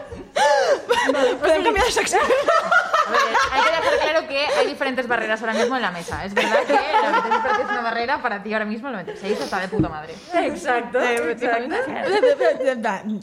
[1.40, 2.18] Podem canviar de secció?
[2.18, 6.24] A ver, hay que dejar claro que hay diferentes barreras ahora mismo en la mesa.
[6.24, 9.60] Es verdad que la 23 es una barrera, para ti ahora mismo el 96 está
[9.60, 10.14] de puta madre.
[10.32, 10.98] Exacte,
[11.32, 11.80] exacte.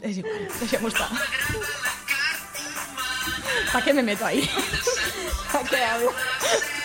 [0.02, 1.08] És igual, deixem-ho estar.
[3.72, 4.48] ¿Para qué me meto ahí?
[5.52, 6.12] ¿Para qué hablo?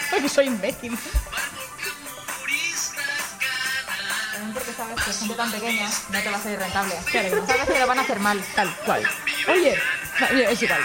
[0.09, 0.97] Porque soy imbécil.
[4.53, 6.95] Porque sabes que gente tan pequeña no te va a salir rentable.
[7.11, 8.43] Sabes que lo van a hacer mal.
[8.55, 9.03] Tal cual.
[9.47, 9.79] Oye,
[10.31, 10.81] Bien, es igual.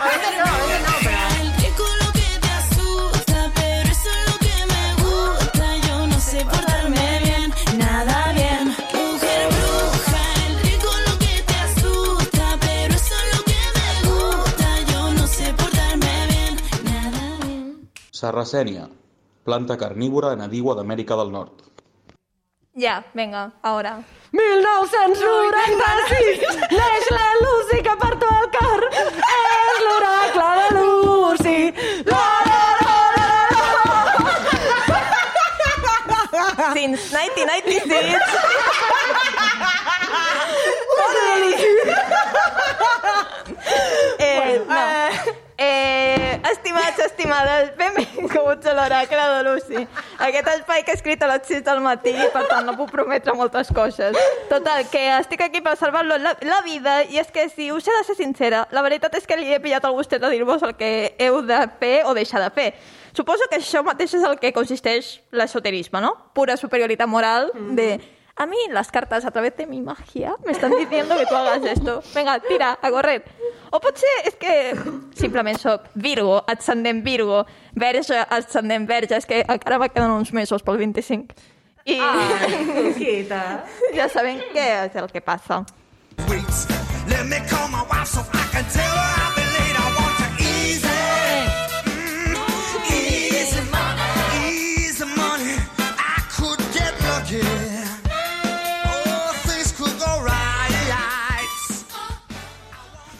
[0.00, 1.44] A veces no, a.
[18.24, 18.88] Sarracenia,
[19.44, 21.60] planta carnívora nativa d'Amèrica del Nord.
[22.72, 23.98] Ya, venga, ahora.
[24.34, 26.42] 1996
[26.78, 31.60] neix la Lucy que per tu el cor és l'oracle de Lucy.
[32.10, 33.62] La, la, la, la, la.
[36.74, 38.20] Since 1996.
[44.18, 44.74] eh, no.
[46.44, 49.84] Estimats, estimades, benvinguts a l'oracle de Lucy.
[50.26, 53.32] Aquest espai que he escrit a les 6 del matí per tant no puc prometre
[53.32, 54.18] moltes coses.
[54.50, 57.96] Total, que estic aquí per salvar-lo la, la vida i és que si us he
[57.96, 60.74] de ser sincera, la veritat és que li he pillat el gustet de dir-vos el
[60.76, 62.74] que heu de fer o deixar de fer.
[63.16, 66.12] Suposo que això mateix és el que consisteix l'esoterisme, ¿no?
[66.36, 67.94] Pura superioritat moral de...
[68.36, 71.62] A mí las cartas a través de mi magia me están diciendo que tú hagas
[71.64, 72.02] esto.
[72.14, 73.22] Venga, tira, a correr.
[73.70, 74.74] O potser és que
[75.14, 77.44] simplement sóc Virgo, ascendent Virgo,
[77.74, 81.34] Verge, ascendent Verge, és que encara me queden uns mesos pel 25.
[81.86, 81.98] I
[82.98, 83.64] Quita.
[83.94, 85.64] ja sabem què és el que passa.
[86.28, 86.66] Weeks.
[87.08, 89.43] Let me call my wife so I can tell her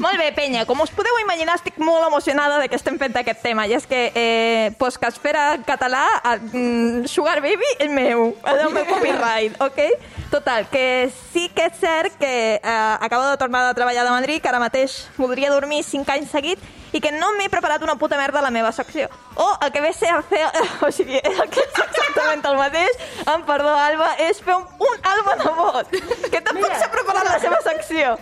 [0.04, 3.40] Molt bé, penya, com us podeu imaginar, estic molt emocionada de que estem fent aquest
[3.40, 3.64] tema.
[3.64, 8.84] I és que eh, Podcastfera en català, eh, mm, Sugar Baby, el meu, el meu
[8.84, 9.80] copyright, ok?
[10.28, 12.60] Total, que sí que és cert que eh,
[13.00, 16.60] acabo de tornar a treballar de Madrid, que ara mateix voldria dormir 5 anys seguit,
[16.94, 19.08] i que no m'he preparat una puta merda a la meva secció.
[19.34, 20.44] O el que ve a ser a fer...
[20.86, 25.08] O sigui, el que és exactament el mateix, amb perdó, Alba, és fer un, un
[25.12, 25.90] Alba Nebot,
[26.30, 28.14] que tampoc s'ha preparat la seva secció.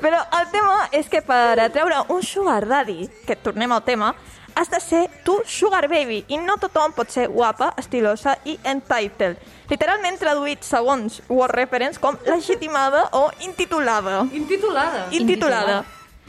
[0.00, 4.14] Però el tema és que per atreure un sugar daddy, que tornem al tema,
[4.54, 9.38] has de ser tu sugar baby i no tothom pot ser guapa, estilosa i entitled.
[9.70, 14.20] Literalment traduït segons Word Reference com legitimada o intitulada.
[14.32, 15.06] Intitulada.
[15.14, 15.80] Intitulada.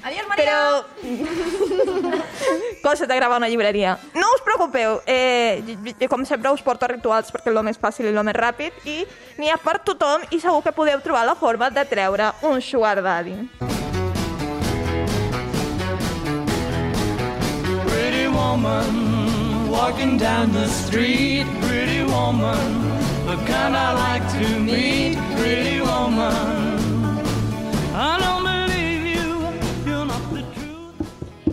[0.04, 0.46] Adiós, Maria!
[0.46, 0.86] Però...
[2.82, 3.98] Cosa de gravar una llibreria.
[4.16, 5.62] No us preocupeu, eh,
[6.10, 9.04] com sempre us porto rituals perquè és el més fàcil i el més ràpid i
[9.38, 12.98] n'hi ha per tothom i segur que podeu trobar la forma de treure un sugar
[13.06, 13.38] daddy.
[17.86, 21.46] Pretty woman walking down the street.
[21.62, 22.90] Pretty woman,
[23.26, 25.18] the kind I like to meet.
[25.38, 26.71] Pretty woman,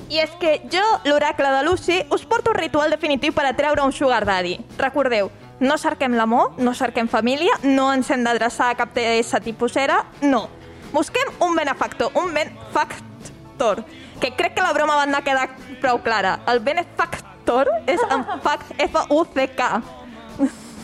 [0.09, 3.93] I és que jo, l'oracle de Lucy, us porto un ritual definitiu per atreure un
[3.93, 4.57] sugar daddy.
[4.79, 5.29] Recordeu,
[5.61, 10.47] no cerquem l'amor, no cerquem família, no ens hem d'adreçar a cap TS tipusera, no.
[10.93, 13.85] Busquem un benefactor, un benefactor,
[14.21, 15.51] que crec que la broma va anar quedar
[15.83, 16.39] prou clara.
[16.49, 19.73] El benefactor és en fact, F-U-C-K.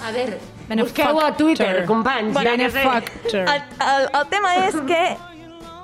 [0.04, 0.40] A veure,
[0.82, 2.36] busqueu a Twitter, companys.
[2.36, 2.82] ja que sé.
[2.84, 3.48] Benefactor.
[3.48, 5.33] El, el, el tema és que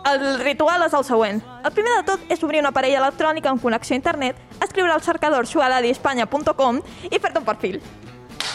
[0.05, 1.41] el ritual és el següent.
[1.65, 5.05] El primer de tot és obrir una parella electrònica amb connexió a internet, escriure al
[5.05, 7.81] cercador sugadadiespanya.com i fer-te un perfil.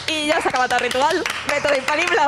[0.06, 1.22] I ja s'ha acabat el ritual.
[1.50, 2.26] Mètode infal·lible.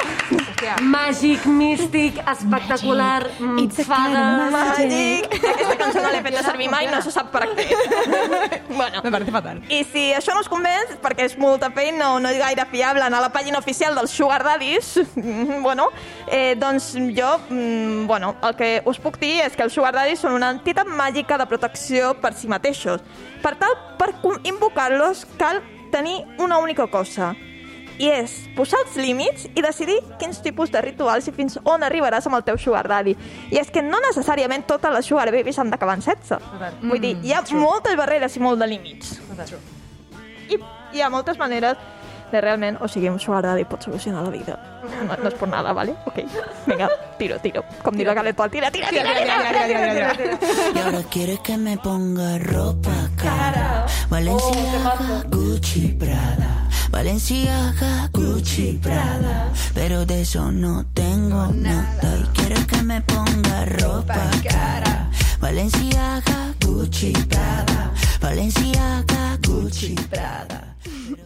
[0.83, 4.25] Màgic, místic, espectacular, mm, fada...
[4.51, 5.29] Màgic.
[5.39, 7.69] Aquesta cançó no l'he fet servir mai, no se sap per què.
[8.81, 9.05] bueno.
[9.05, 9.63] Me parece fatal.
[9.71, 13.07] I si això no us convenç, perquè és molta feina o no és gaire fiable
[13.07, 14.97] anar a la pàgina oficial dels Sugar Daddies,
[15.67, 15.91] bueno,
[16.27, 20.27] eh, doncs jo, mm, bueno, el que us puc dir és que els Sugar Daddies
[20.27, 23.07] són una entitat màgica de protecció per si mateixos.
[23.43, 25.63] Per tal, per invocar-los cal
[25.93, 27.35] tenir una única cosa,
[27.99, 32.27] i és posar els límits i decidir quins tipus de rituals i fins on arribaràs
[32.31, 33.17] amb el teu sugar daddy.
[33.51, 36.39] I és que no necessàriament totes les sugar babies han d'acabar en sexe.
[36.39, 37.61] Mm, Vull dir, hi ha mm, true.
[37.61, 39.17] moltes barreres i molt de límits.
[40.49, 40.59] I
[40.97, 41.77] hi ha moltes maneres
[42.31, 44.59] de realment, o sigui, un sugar daddy pot solucionar la vida.
[44.85, 45.95] No, no és per nada, ¿vale?
[46.07, 46.19] Ok,
[46.67, 47.63] vinga, tiro, tiro.
[47.83, 50.39] Com diu la Galet Pol, tira, tira, tira, tira, tira, tira,
[50.75, 53.87] Y ahora quiere que me ponga ropa cara.
[53.87, 56.48] Oh, Valencia, Gucci, Prada.
[56.91, 59.53] Valenciaga, Gucci, Prada.
[59.75, 62.19] Pero de eso no tengo nada.
[62.19, 65.11] Y quieres que me ponga ropa cara.
[65.41, 67.93] Valenciaga, Gucci, Prada.
[68.21, 70.77] Valenciaga, Gucci, Prada.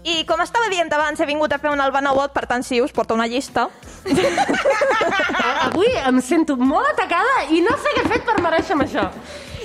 [0.05, 2.91] I com estava dient abans, he vingut a fer un albanabot, per tant, sí, us
[2.91, 3.69] porto una llista.
[5.67, 9.07] Avui em sento molt atacada i no sé què he fet per mereixer això.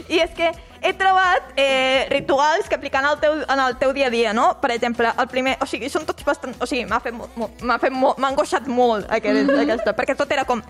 [0.07, 0.51] I és que
[0.82, 4.34] he trobat eh, rituals que aplicar en el, teu, en el teu dia a dia,
[4.34, 4.50] no?
[4.62, 5.58] Per exemple, el primer...
[5.62, 6.56] O sigui, són tots bastant...
[6.62, 7.38] O sigui, m'ha fet molt...
[7.62, 8.18] M'ha molt...
[8.18, 9.63] M'ha angoixat molt aquest, mm -hmm.
[9.68, 10.63] aquesta, perquè tot era com...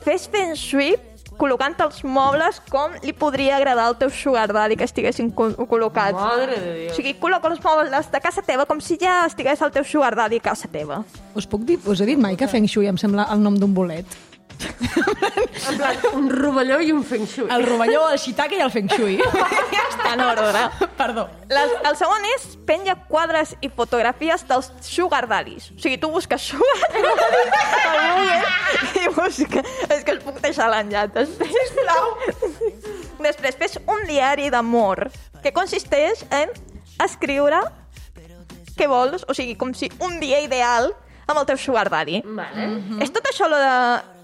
[0.00, 0.96] Fes feng shui
[1.40, 6.18] col·locant els mobles com li podria agradar al teu sugar daddy que estiguessin col col·locats.
[6.18, 6.90] Madre de Déu.
[6.92, 10.14] O sigui, col·loca els mobles de casa teva com si ja estigués el teu sugar
[10.18, 11.02] daddy a casa teva.
[11.34, 13.72] Us puc dir, us he dit mai que Feng Shui em sembla el nom d'un
[13.74, 14.18] bolet?
[14.60, 17.48] En plan, un rovelló i un feng shui.
[17.52, 19.16] El rovelló, el shiitake i el Feng Shui.
[19.74, 20.62] ja està en ordre.
[20.98, 21.26] Perdó.
[21.50, 25.70] Les, el segon és penja quadres i fotografies dels sugar daddies.
[25.74, 27.42] O sigui, tu busques sugar daddy
[29.04, 29.64] i busca...
[29.88, 31.18] És que els puc deixar l'enllaç.
[31.40, 32.14] Sisplau.
[33.20, 35.08] Després, fes un diari d'amor
[35.44, 36.52] que consisteix en
[37.00, 37.60] escriure
[38.76, 40.92] què vols, o sigui, com si un dia ideal
[41.26, 42.22] amb el teu sugar daddy.
[42.24, 42.70] Vale.
[43.04, 43.74] És tot això lo de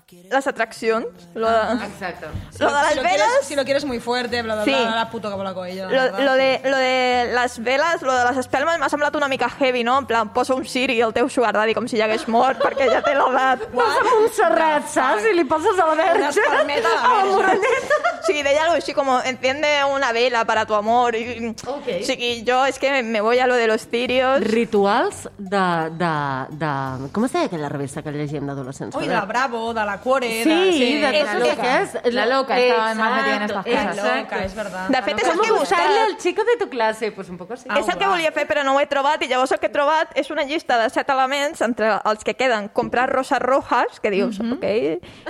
[0.08, 2.26] les atraccions, lo de, Exacte.
[2.60, 3.16] lo de si, les lo veles...
[3.16, 4.70] quieres, si lo quieres muy fuerte, bla, bla, Sí.
[4.70, 5.86] bla, la puto que la coella.
[5.90, 9.48] Lo, lo, de, lo de les veles, lo de les espelmes m'ha semblat una mica
[9.50, 9.98] heavy, no?
[9.98, 12.86] En plan, posa un Siri al teu sugar daddy com si ja hagués mort perquè
[12.88, 13.66] ja té l'edat.
[13.74, 15.26] Vas a Montserrat, saps?
[15.26, 16.38] I li poses a la verge.
[16.38, 17.32] Una a la A la verge.
[17.34, 17.98] moralleta.
[18.20, 21.16] O sigui, deia algo així como, enciende una vela para tu amor.
[21.16, 21.88] I, Ok.
[22.00, 24.40] O sigui, jo és que me voy a lo de los cirios.
[24.40, 25.66] Rituals de,
[25.98, 26.14] de,
[26.62, 27.10] de...
[27.12, 28.94] Com es deia aquella revista que llegíem d'adolescents?
[28.96, 30.28] Ui, de Bravo, de la Cuore...
[30.42, 31.48] Sí, de, sí, de Eso tot sí.
[31.50, 32.14] el que és...
[32.14, 33.96] La loca estaba más metida en estas cosas.
[33.96, 34.16] exacto.
[34.16, 34.88] Loca, és verdad.
[34.88, 35.80] De fet, és el ¿Cómo que buscat.
[35.80, 37.12] al chico de tu clase?
[37.12, 37.68] Pues un poco así.
[37.76, 39.74] és el que volia fer, però no ho he trobat, i llavors el que he
[39.74, 44.10] trobat és una llista de set elements entre els que queden comprar rosas rojas, que
[44.10, 44.64] dius, ok,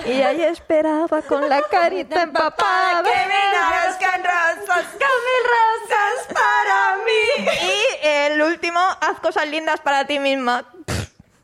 [0.07, 3.03] y ahí esperaba con la carita empapada.
[3.03, 7.47] que con rosas, con mil rosas para mí.
[7.67, 10.65] Y eh, el último, haz cosas lindas para ti misma.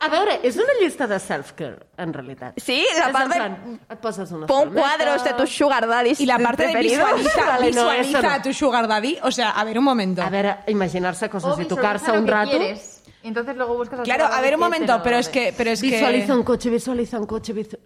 [0.02, 2.56] A veure, és una llista de self-care, en realitat.
[2.58, 5.86] Sí, la És part en de- plan, et poses unes Pon cuadros de tus sugar
[5.86, 8.30] daddies Y la parte de visualiza, Vale, no, visualiza no.
[8.30, 9.18] a tu sugar daddy.
[9.22, 10.20] O sea, a ver un momento.
[10.22, 12.50] A veure, imaginar-se coses O i visualiza tocar-se un rato.
[12.50, 13.02] quieres.
[13.22, 15.54] Y entonces luego buscas Claro, a ver un daddy momento, pero es que...
[15.56, 16.32] Pero es Visualiza que...
[16.32, 17.78] un cotxe, visualiza un cotxe, visu...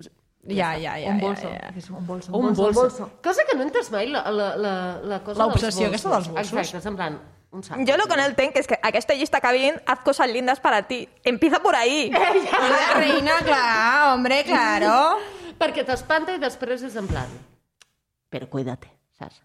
[0.47, 1.11] Ya, ya, ya.
[1.11, 1.49] Un bolso.
[1.51, 1.73] ya.
[1.77, 2.33] Es un bolso.
[2.33, 3.11] O un bolso.
[3.23, 6.53] Cosa que no entès mai, la, la, la, la cosa L'obsessió aquesta dels bolsos.
[6.53, 7.19] Exacte, és en plan,
[7.51, 7.81] un sac.
[7.89, 10.83] Yo lo que no entenc és que aquesta llista que vinc, haz cosas lindas para
[10.87, 11.09] ti.
[11.25, 12.11] Empieza por ahí.
[12.15, 15.19] Hola, reina, claro, hombre, claro.
[15.61, 17.31] Perquè t'espanta i després és en plan...
[18.31, 19.41] Però cuídate, saps?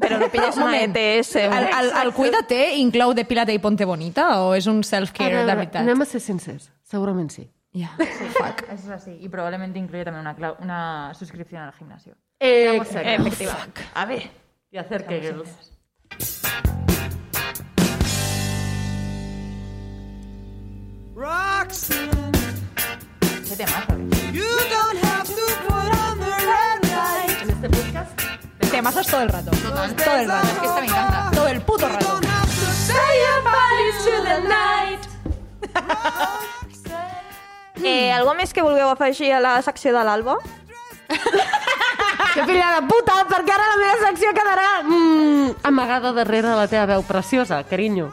[0.00, 0.96] Pero no pilles Un una moment.
[0.96, 1.36] ETS.
[1.36, 5.80] El, el, el Cuídate inclou depilate i ponte bonita o és un self-care de veritat?
[5.80, 6.68] anem a ser sincers.
[6.84, 7.46] Segurament sí.
[7.74, 8.62] Ja, fuck.
[8.68, 9.16] Eso es así.
[9.20, 12.16] Y probablemente incluye también una, una suscripción al gimnasio.
[12.38, 13.78] Eh, Efectivament.
[13.94, 14.30] A ver.
[14.70, 15.04] I hacer.
[21.14, 22.32] Roxanne,
[23.48, 23.56] ¿Qué
[25.28, 27.42] to put on the red light.
[27.42, 28.22] En este podcast
[29.10, 29.50] todo el rato.
[29.50, 30.48] Todo el rato.
[30.48, 31.30] Es que esta me encanta.
[31.34, 32.06] Todo el puto rato.
[32.06, 33.22] Don't have to say
[37.80, 40.36] Eh, algo més que vulgueu afegir a la secció de l'Alba?
[42.32, 46.86] Que filla de puta, perquè ara la meva secció quedarà mm, amagada darrere la teva
[46.94, 48.08] veu preciosa, carinyo.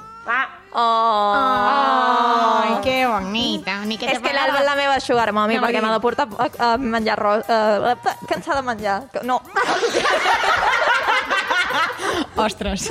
[0.72, 1.34] Oh.
[2.64, 3.86] Ay, qué bonita.
[3.86, 6.02] Ni que te És que l'Alba és la meva sugar mommy, No, perquè m'ha de
[6.04, 7.48] portar a, a menjar arròs.
[7.50, 7.96] Uh,
[8.30, 9.02] cansada de menjar.
[9.24, 9.42] No.
[12.36, 12.90] Ostres.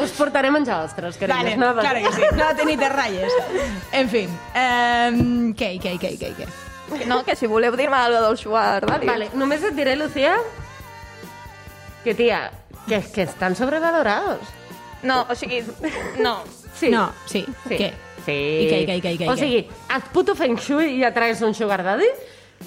[0.00, 1.42] Us portaré a menjar ostres, carinyo.
[1.42, 2.22] Vale, no, claro que sí.
[2.36, 3.32] No te ni te rayes.
[3.92, 4.30] En fin.
[4.54, 6.48] Um, què, què, què, què, què?
[7.08, 9.08] No, que si voleu dir-me alguna cosa del sugar daddy.
[9.08, 10.36] Vale, només et diré, Lucía,
[12.04, 12.50] que, tia,
[12.86, 14.44] que, que estan sobrevalorados.
[15.02, 15.62] No, o sigui,
[16.20, 16.42] no.
[16.74, 16.90] Sí.
[16.90, 17.44] No, sí.
[17.68, 17.76] Sí.
[17.78, 17.92] Què?
[18.24, 18.34] Sí.
[18.34, 19.26] I què, i què, i què, i què?
[19.30, 19.64] O sigui,
[19.96, 22.08] et puto feng shui i atraes un sugar daddy?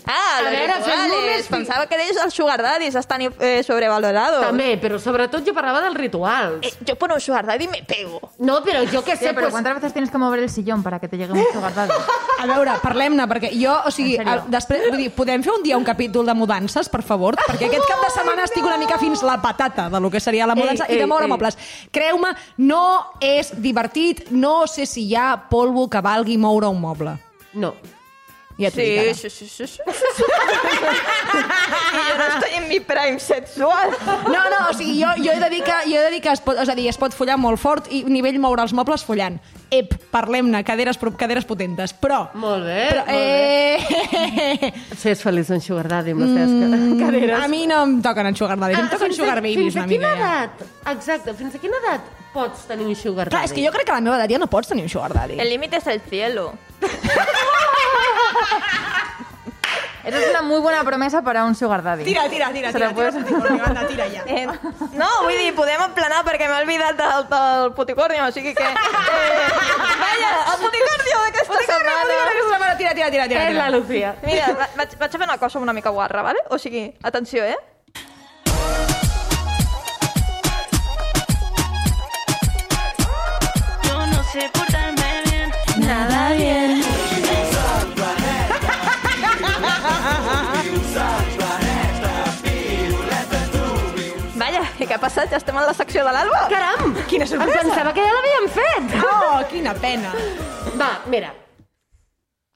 [0.05, 1.47] Ah, A los veure, fem-lo rituales.
[1.47, 4.45] Pensava que deies els sugar daddies estan eh, sobrevalorados.
[4.45, 6.65] També, però sobretot jo parlava dels rituals.
[6.67, 8.21] Eh, yo por un sugar daddy me pego.
[8.39, 10.83] No, però jo que Sí, sé, pero pues, ¿cuántas veces tienes que mover el sillón
[10.83, 11.93] para que te llegue un sugar daddy?
[12.39, 15.77] A veure, parlem-ne, perquè jo, o sigui, el, després, vull dir, podem fer un dia
[15.77, 17.35] un capítol de mudances, per favor?
[17.47, 20.45] Perquè aquest cap de setmana estic una mica fins la patata de lo que seria
[20.45, 21.31] la mudança Ei, i de ei, moure ei.
[21.31, 21.57] mobles.
[21.91, 22.83] Creu-me, no
[23.19, 27.17] és divertit, no sé si hi ha polvo que valgui moure un moble.
[27.53, 27.73] no.
[28.57, 29.13] Ja t'ho dic Sí, ara.
[29.13, 29.67] sí, sí, sí.
[29.67, 29.81] sí.
[31.93, 33.89] y yo no estoy en mi prime sexual.
[34.25, 36.31] No, no, o sigui, jo, jo he de dir que, jo he de dir que
[36.33, 39.03] es pot, és a dir, es pot follar molt fort i nivell moure els mobles
[39.05, 39.37] follant.
[39.69, 41.93] Ep, parlem-ne, caderes, caderes potentes.
[42.01, 42.29] Però...
[42.39, 43.77] Molt bé, però, molt bé.
[44.65, 44.73] eh...
[44.97, 47.37] Si és feliç un sugar daddy amb les teves mm, caderes.
[47.43, 50.13] A mi no em toquen en sugar daddies, em toquen sugar babies fins a quina
[50.17, 50.63] edat?
[50.95, 53.49] Exacte, fins a quina edat pots tenir un sugar Clar, daddy?
[53.51, 55.13] és que jo crec que a la meva edat ja no pots tenir un sugar
[55.13, 55.37] daddy.
[55.41, 56.53] El límite es el cielo.
[60.03, 62.05] Esa es una muy buena promesa para un sugar daddy.
[62.05, 64.23] Tira, tira, tira, Se tira, puedes- tira, tira, tira, tira ja.
[64.25, 64.47] Eh,
[64.93, 68.63] no, vull dir, podem emplenar perquè m'he oblidat del, del puticornio, o sigui que...
[68.63, 69.49] Eh,
[69.99, 72.77] vaja, el puticornio d'aquesta setmana...
[72.77, 73.49] Tira, tira, tira, tira.
[73.49, 74.15] És la Lucía.
[74.23, 76.39] Mira, va- vaig, vaig a fer una cosa una mica guarra, ¿vale?
[76.51, 77.57] O sigui, atenció, eh?
[83.83, 85.51] Yo no sé portarme bien,
[85.87, 86.66] nada bien.
[94.97, 95.29] Ha passat?
[95.31, 96.43] Ja estem en la secció de l'Alba?
[96.51, 96.93] Caram!
[97.09, 97.61] Quina Em sorpresa!
[97.63, 98.95] pensava que ja l'havíem fet!
[99.05, 100.11] Oh, quina pena.
[100.79, 101.31] Va, mira.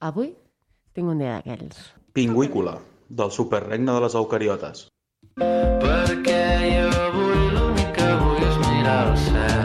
[0.02, 0.32] Avui
[0.92, 1.78] tinc un dia d'aquells.
[2.12, 2.76] Pingüícola,
[3.08, 4.88] del superregne de les eucariotes.
[5.38, 9.62] Perquè jo avui l'únic que vull és mirar al cel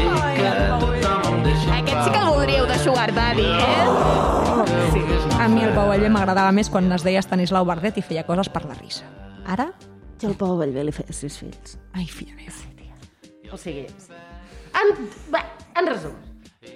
[0.00, 0.06] i
[0.38, 3.84] que tothom em deixi Aquest sí que el voldríeu de Sugar Daddy, eh?
[5.44, 8.48] A mi el Pau Allé m'agradava més quan es deia Estanislau Bardet i feia coses
[8.48, 9.04] per la risa.
[9.46, 9.68] Ara?
[10.24, 11.74] Jo al Pau Bellver li feia sis fills.
[11.92, 12.56] Ai, filla meva.
[13.52, 13.84] O sigui,
[14.80, 14.92] en,
[15.30, 15.42] va,
[15.76, 16.14] en resum,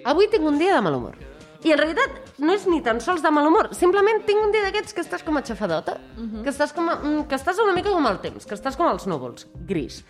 [0.07, 1.17] avui tinc un dia de mal humor.
[1.65, 4.67] I en realitat no és ni tan sols de mal humor, simplement tinc un dia
[4.67, 5.97] d'aquests que estàs com a xafadota,
[6.45, 8.87] que, estàs com a, mm, que estàs una mica com el temps, que estàs com
[8.93, 10.05] els núvols, gris.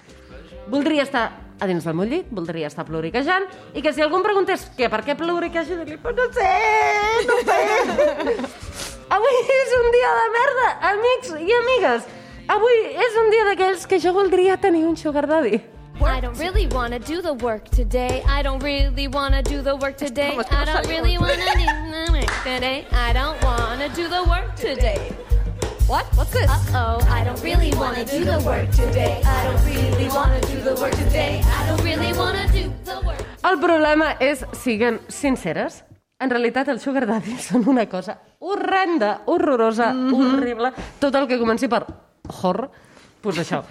[0.69, 1.25] Voldria estar
[1.63, 4.91] a dins del meu llit, voldria estar ploriquejant, i que si algú em preguntés que
[4.91, 6.53] per què ploriquejo, dir-li, "Pues no sé,
[7.31, 7.59] no sé.
[9.15, 12.18] Avui és un dia de merda, amics i amigues.
[12.49, 15.59] Avui és un dia d'aquells que jo voldria tenir un sugar daddy.
[16.01, 18.23] I don't really want to do the work today.
[18.27, 20.33] I don't really want to do the work today.
[20.47, 22.87] I don't really want to do the work today.
[22.91, 25.13] I don't want to do the work today.
[25.87, 26.07] What?
[26.17, 26.49] What's this?
[26.49, 29.21] Uh-oh, I don't really want to do the work today.
[29.25, 31.43] I don't really want to do the work today.
[31.45, 33.21] I don't really want to do the work.
[33.45, 35.83] El problema és, siguem sinceres,
[36.19, 40.35] En realitat, els sugar daddy són una cosa horrenda, horrorosa, mm -hmm.
[40.35, 40.73] horrible.
[40.99, 42.08] Tot el que comenci per
[42.43, 42.69] hor,
[43.23, 43.63] pues això.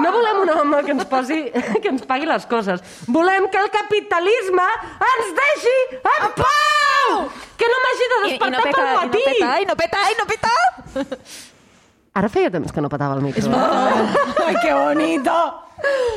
[0.00, 1.40] No volem un home que ens posi,
[1.82, 2.80] que ens pagui les coses.
[3.06, 4.68] Volem que el capitalisme
[5.10, 7.18] ens deixi en pau!
[7.60, 9.24] Que no m'hagi de I, i despertar no peca, pel i no matí!
[9.28, 10.54] peta, i no peta, i no peta!
[12.20, 13.42] Ara feia temps que no petava el micro.
[13.50, 13.54] eh?
[14.46, 15.34] Ai, que bonito!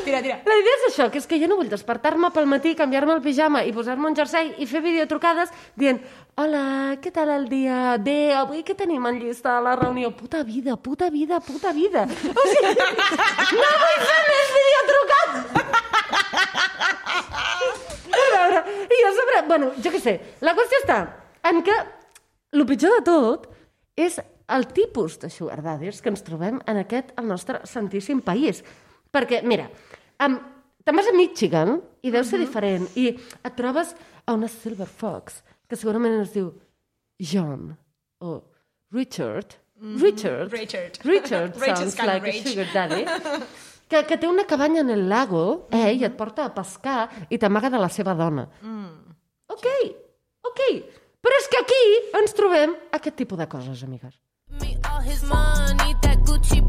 [0.06, 0.36] Tira, tira.
[0.46, 3.24] La idea és això, que és que jo no vull despertar-me pel matí, canviar-me el
[3.26, 5.98] pijama i posar-me un jersei i fer videotrucades dient
[6.38, 7.96] Hola, què tal el dia?
[7.98, 10.12] Bé, avui què tenim en llista a la reunió?
[10.14, 12.04] Puta vida, puta vida, puta vida.
[12.06, 12.74] O sigui,
[13.58, 15.48] no vull fer més videotrucades!
[18.20, 20.16] A veure, i a sobre, bueno, jo què sé,
[20.46, 21.00] la qüestió està
[21.50, 21.80] en que
[22.54, 23.50] el pitjor de tot
[23.98, 28.62] és el tipus de sugar daddies que ens trobem en aquest, el nostre santíssim país.
[29.10, 29.72] Perquè, mira,
[30.22, 30.38] um,
[30.86, 35.42] te'n vas a Michigan i deu ser diferent i et trobes a una Silver Fox
[35.68, 36.52] que segurament es diu
[37.20, 37.72] John
[38.24, 38.42] o
[38.92, 39.58] Richard.
[39.80, 40.52] Richard.
[40.52, 41.00] Richard.
[41.06, 43.06] Richard Richard's sounds like a sugar daddy.
[43.88, 47.38] Que, que té una cabanya en el lago eh, i et porta a pescar i
[47.40, 48.44] t'amaga de la seva dona.
[49.48, 49.68] Ok,
[50.50, 50.60] ok.
[51.24, 51.80] Però és que aquí
[52.20, 54.20] ens trobem aquest tipus de coses, amigues.
[54.60, 56.60] Me all his money, that Gucci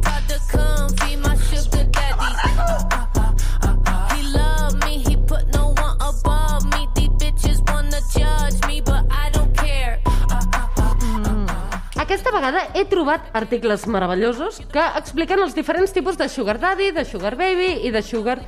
[12.39, 17.35] vegada he trobat articles meravellosos que expliquen els diferents tipus de sugar daddy, de sugar
[17.37, 18.39] baby i de sugar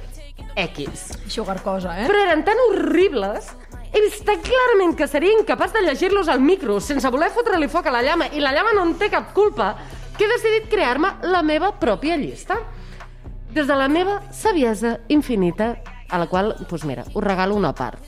[0.56, 1.10] X.
[1.30, 2.06] Sugar cosa, eh?
[2.10, 3.50] Però eren tan horribles
[3.90, 7.90] he vist tan clarament que seria incapaç de llegir-los al micro sense voler fotre-li foc
[7.90, 9.72] a la llama i la llama no en té cap culpa
[10.16, 12.60] que he decidit crear-me la meva pròpia llista.
[13.50, 15.72] Des de la meva saviesa infinita,
[16.10, 17.98] a la qual, doncs mira, us regalo una part.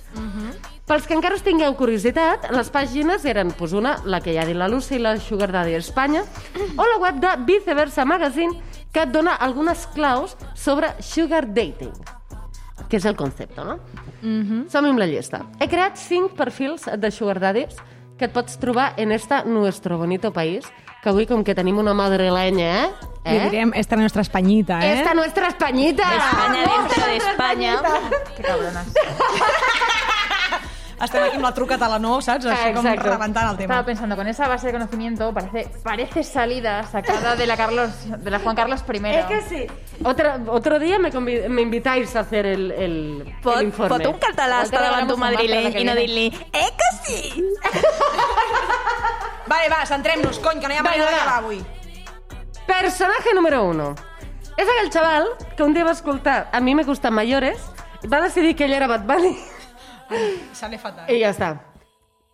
[0.93, 4.45] Pels que encara us tingueu curiositat, les pàgines eren pues, una, la que ja ha
[4.45, 6.21] dit la Lucy, la Sugar Daddy Espanya,
[6.77, 8.59] o la web de Viceversa Magazine,
[8.93, 11.95] que et dona algunes claus sobre sugar dating,
[12.91, 13.79] que és el concepte, no?
[14.21, 14.69] Mm -hmm.
[14.69, 15.47] Som amb la llista.
[15.61, 17.75] He creat cinc perfils de sugar daddies
[18.19, 20.67] que et pots trobar en esta nuestro bonito país,
[21.03, 22.91] que avui, com que tenim una madrileña, eh?
[23.25, 23.51] Li eh?
[23.51, 24.99] direm esta nuestra Españita, eh?
[24.99, 26.03] Esta nuestra Españita!
[26.03, 27.83] Espanya dentro d'Espanya.
[28.37, 28.87] Que cabrones.
[31.03, 32.47] Estem aquí amb la truca talanó, saps?
[32.47, 33.11] Així com Exacto.
[33.11, 33.75] rebentant el tema.
[33.75, 38.31] Estaba pensando, con esa base de conocimiento parece, parece salida sacada de la, Carlos, de
[38.31, 39.07] la Juan Carlos I.
[39.09, 39.67] Es que sí.
[40.05, 43.99] Otra, otro día me, convi- me invitáis a hacer el, el, Pot, el informe.
[44.05, 47.45] pot un català estar davant d'un madrileny i no dir-li eh que sí?
[49.47, 51.19] Vale, va, centrem-nos, cony, que no hi ha manera Vinga, va.
[51.19, 51.61] d'acabar avui.
[52.67, 53.95] Personaje número uno.
[54.57, 55.27] És aquell xaval
[55.57, 57.59] que un dia va escoltar A mi me gustan mayores
[58.13, 59.33] va decidir que ell era Bad Bunny
[60.53, 61.11] Sale fatal.
[61.11, 61.53] i ja està.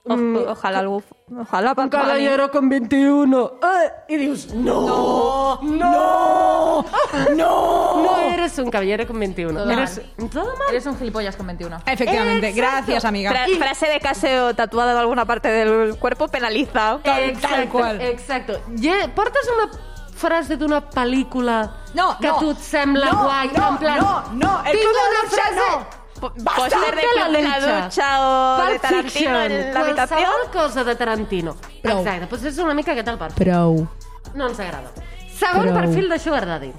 [0.09, 0.14] O,
[0.55, 1.03] ojalà algú...
[1.29, 1.91] Ojalà Un Bad Bunny.
[1.91, 3.53] caballero con 21.
[3.61, 6.83] Eh, I dius, no, no,
[7.37, 9.53] no, no eres un caballero con 21.
[9.61, 10.01] Todo Eres
[10.33, 10.68] todo mal.
[10.70, 11.76] Eres un gilipollas con 21.
[11.85, 12.70] Efectivamente, Exacto.
[12.70, 13.31] gracias, amiga.
[13.33, 17.01] Fra- frase de caseo tatuada en alguna parte del cuerpo penaliza.
[17.05, 18.01] Exacto, qual.
[18.01, 18.61] Exacto.
[18.81, 19.70] Je, portes una
[20.14, 22.37] frase d'una pel·lícula No, que no.
[22.37, 23.99] a tu et sembla No, guai, no, en plan...
[23.99, 25.57] no, no, el tinc de una frase...
[25.57, 25.97] no.
[26.21, 30.21] Póster de de la Lucha o de Pulp Tarantino Fiction, en la habitación.
[30.21, 31.55] Qualsevol cosa de Tarantino.
[31.83, 31.99] Prou.
[32.01, 33.45] Exacte, doncs és una mica aquest el perfil.
[33.45, 33.87] Prou.
[34.35, 34.91] No ens agrada.
[35.31, 35.75] Segon Prou.
[35.79, 36.73] perfil de Sugar Daddy.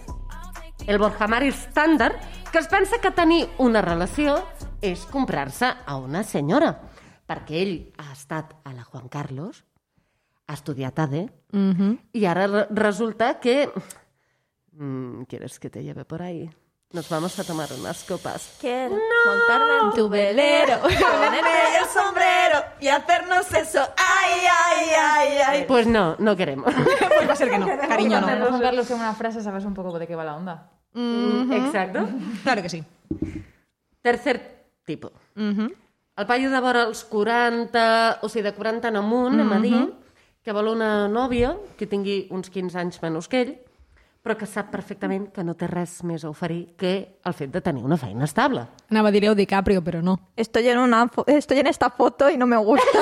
[0.87, 2.15] El Borjamari estàndard
[2.51, 4.39] que es pensa que tenir una relació
[4.81, 6.73] és comprar-se a una senyora.
[7.29, 9.63] Perquè ell ha estat a la Juan Carlos,
[10.47, 11.27] ha estudiat ADE,
[12.11, 13.69] y ahora re- resulta que...
[14.71, 16.49] Mm, ¿Quieres que te lleve por ahí?
[16.91, 18.57] Nos vamos a tomar unas copas.
[18.59, 20.97] Quiero montarme en tu velero, ponerte
[21.81, 23.79] el sombrero y hacernos eso.
[23.95, 25.65] Ay, ay, ay, ay.
[25.67, 26.73] Pues no, no queremos.
[27.09, 28.47] Pues va a ser que no, cariño, no.
[28.47, 30.71] Juan Carlos en una frase sabes un poco de qué va la onda.
[30.95, 32.09] Exacto.
[32.41, 32.83] Claro que sí.
[34.01, 35.11] Tercer tipus.
[35.35, 39.83] El paio de vora els 40, o sigui, de 40 en amunt, anem a dir,
[40.41, 43.53] que vol una nòvia que tingui uns 15 anys menys que ell,
[44.21, 47.61] però que sap perfectament que no té res més a oferir que el fet de
[47.61, 48.65] tenir una feina estable.
[48.91, 50.17] Anava a dir Leo DiCaprio, però no.
[50.35, 52.99] Estoy en, una fo- estoy en esta foto y no me gusta.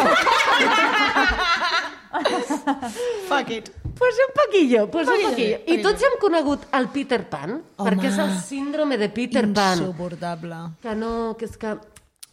[3.28, 3.70] Fuck it.
[3.98, 5.58] Pues un poquillo, pues un Poquillo.
[5.66, 7.90] I tots hem conegut el Peter Pan, Home.
[7.90, 9.80] perquè és el síndrome de Peter Pan.
[9.80, 10.56] Insuportable.
[10.82, 11.74] Que no, que és que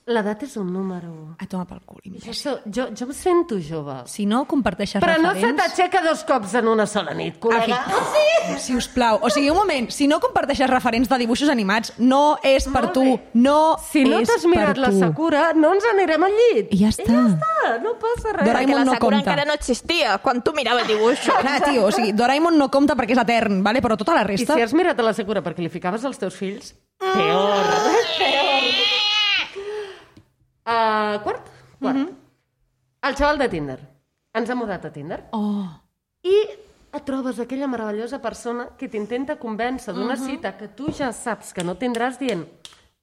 [0.06, 1.34] L'edat és un número.
[1.40, 2.34] A tomar pel cul, Jo, imbècil.
[2.36, 4.02] so, jo, jo em sento jove.
[4.04, 5.62] Si no comparteixes Però no se referents...
[5.62, 7.78] t'aixeca dos cops en una sola nit, col·lega.
[7.88, 8.58] Aquí.
[8.60, 9.16] Si us plau.
[9.24, 13.06] O sigui, un moment, si no comparteixes referents de dibuixos animats, no és per tu.
[13.32, 14.90] No Si no t'has mirat la.
[14.92, 16.68] Sakura, no ens anirem al llit.
[16.76, 17.08] I ja està.
[17.08, 18.44] I ja està, no passa res.
[18.44, 19.30] Doraemon Perquè la no Sakura compta.
[19.30, 21.32] encara no existia, quan tu miraves dibuixos.
[21.40, 23.80] Clar, tio, o sigui, Doraemon no compta perquè és etern, vale?
[23.80, 24.52] però tota la I resta...
[24.52, 27.64] si has mirat a la Sakura perquè li ficaves als teus fills, peor.
[28.20, 28.93] peor.
[30.64, 31.48] Uh, quart?
[31.78, 32.12] Quart.
[33.04, 33.80] El xaval de Tinder.
[34.34, 35.20] Ens ha mudat a Tinder.
[35.36, 35.68] Oh.
[36.24, 36.36] I
[36.94, 41.64] et trobes aquella meravellosa persona que t'intenta convèncer d'una cita que tu ja saps que
[41.66, 42.46] no tindràs dient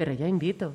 [0.02, 0.74] però jo invito.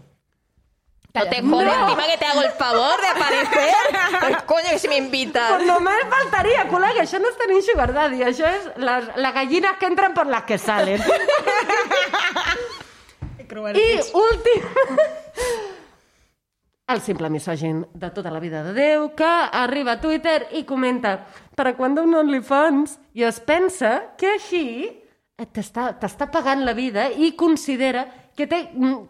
[1.14, 3.74] No te jodes, encima que te hago el favor de aparecer.
[4.20, 5.50] Pues coño, que si me invitas.
[5.50, 9.78] Pues només faltaria, col·lega, això no és tenir sugar daddy, això és les, les gallines
[9.80, 11.00] que entren per les que salen.
[13.46, 14.60] I últim...
[16.86, 21.16] El simple misògin de tota la vida de Déu que arriba a Twitter i comenta
[21.58, 24.66] per a quan d'un OnlyFans i es pensa que així
[25.36, 28.04] t'està t'està pagant la vida i considera
[28.38, 28.60] que té,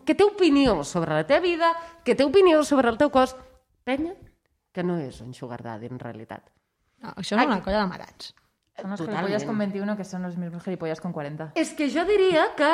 [0.09, 1.69] que té opinió sobre la teva vida,
[2.03, 3.35] que té opinió sobre el teu cos.
[3.85, 4.15] Penya,
[4.73, 6.47] que no és un sugar daddy en realitat.
[7.05, 8.33] No, això és una colla de marats.
[8.81, 9.27] Son los Totalment.
[9.27, 11.51] gilipollas con 21 que son los mismos gilipollas con 40.
[11.55, 12.73] És que jo diria que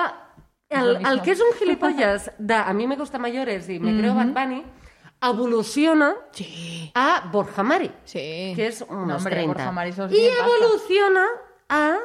[0.79, 4.15] el, el que és un gilipollas de a mi me gusta mayores i me creo
[4.15, 4.63] Bad Bunny
[5.31, 6.91] evoluciona Sí.
[6.95, 8.53] a Borja Mari, Sí.
[8.57, 9.53] que és unos No, hombre, 30.
[9.55, 11.25] Borja Mari, I evoluciona
[11.69, 11.97] a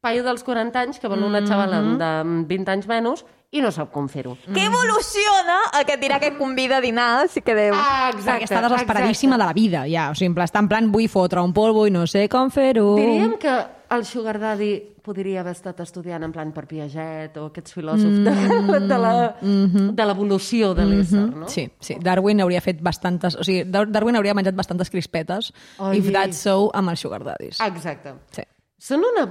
[0.00, 1.98] paio dels 40 anys que vol una xavala Mm-hmm.
[1.98, 4.36] de 20 anys menys i no sap com fer-ho.
[4.52, 7.74] Que evoluciona el que et dirà que et convida a dinar, si que Déu.
[7.74, 10.10] Ah, Perquè està desesperadíssima de la vida, ja.
[10.10, 12.50] O sigui, en pla, està en plan, vull fotre un polvo i no sé com
[12.50, 12.96] fer-ho.
[12.96, 17.74] Diríem que el Sugar Daddy podria haver estat estudiant en plan per Piaget o aquests
[17.76, 21.48] filòsofs de, de la- de l'evolució de l'ésser, no?
[21.48, 21.96] Sí, sí.
[22.02, 23.36] Darwin hauria fet bastantes...
[23.38, 25.98] O sigui, Dar- Darwin hauria menjat bastantes crispetes Oi.
[25.98, 27.60] if that's so amb els sugar daddies.
[27.62, 28.14] Exacte.
[28.34, 28.42] Sí.
[28.78, 29.28] Són una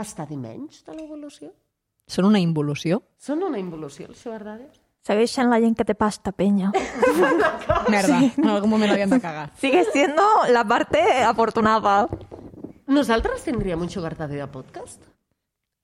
[0.00, 1.52] estadi menys de l'evolució?
[2.06, 3.00] Són una involució?
[3.16, 4.80] Són una involució, els sugar daddies?
[5.04, 6.70] Segueix sent la gent que té pasta, penya.
[7.92, 9.50] Merda, en algun moment hauríem de cagar.
[9.60, 12.08] Sigue siendo la parte afortunada.
[12.86, 15.00] Nosaltres tindríem un sugar daddy de podcast?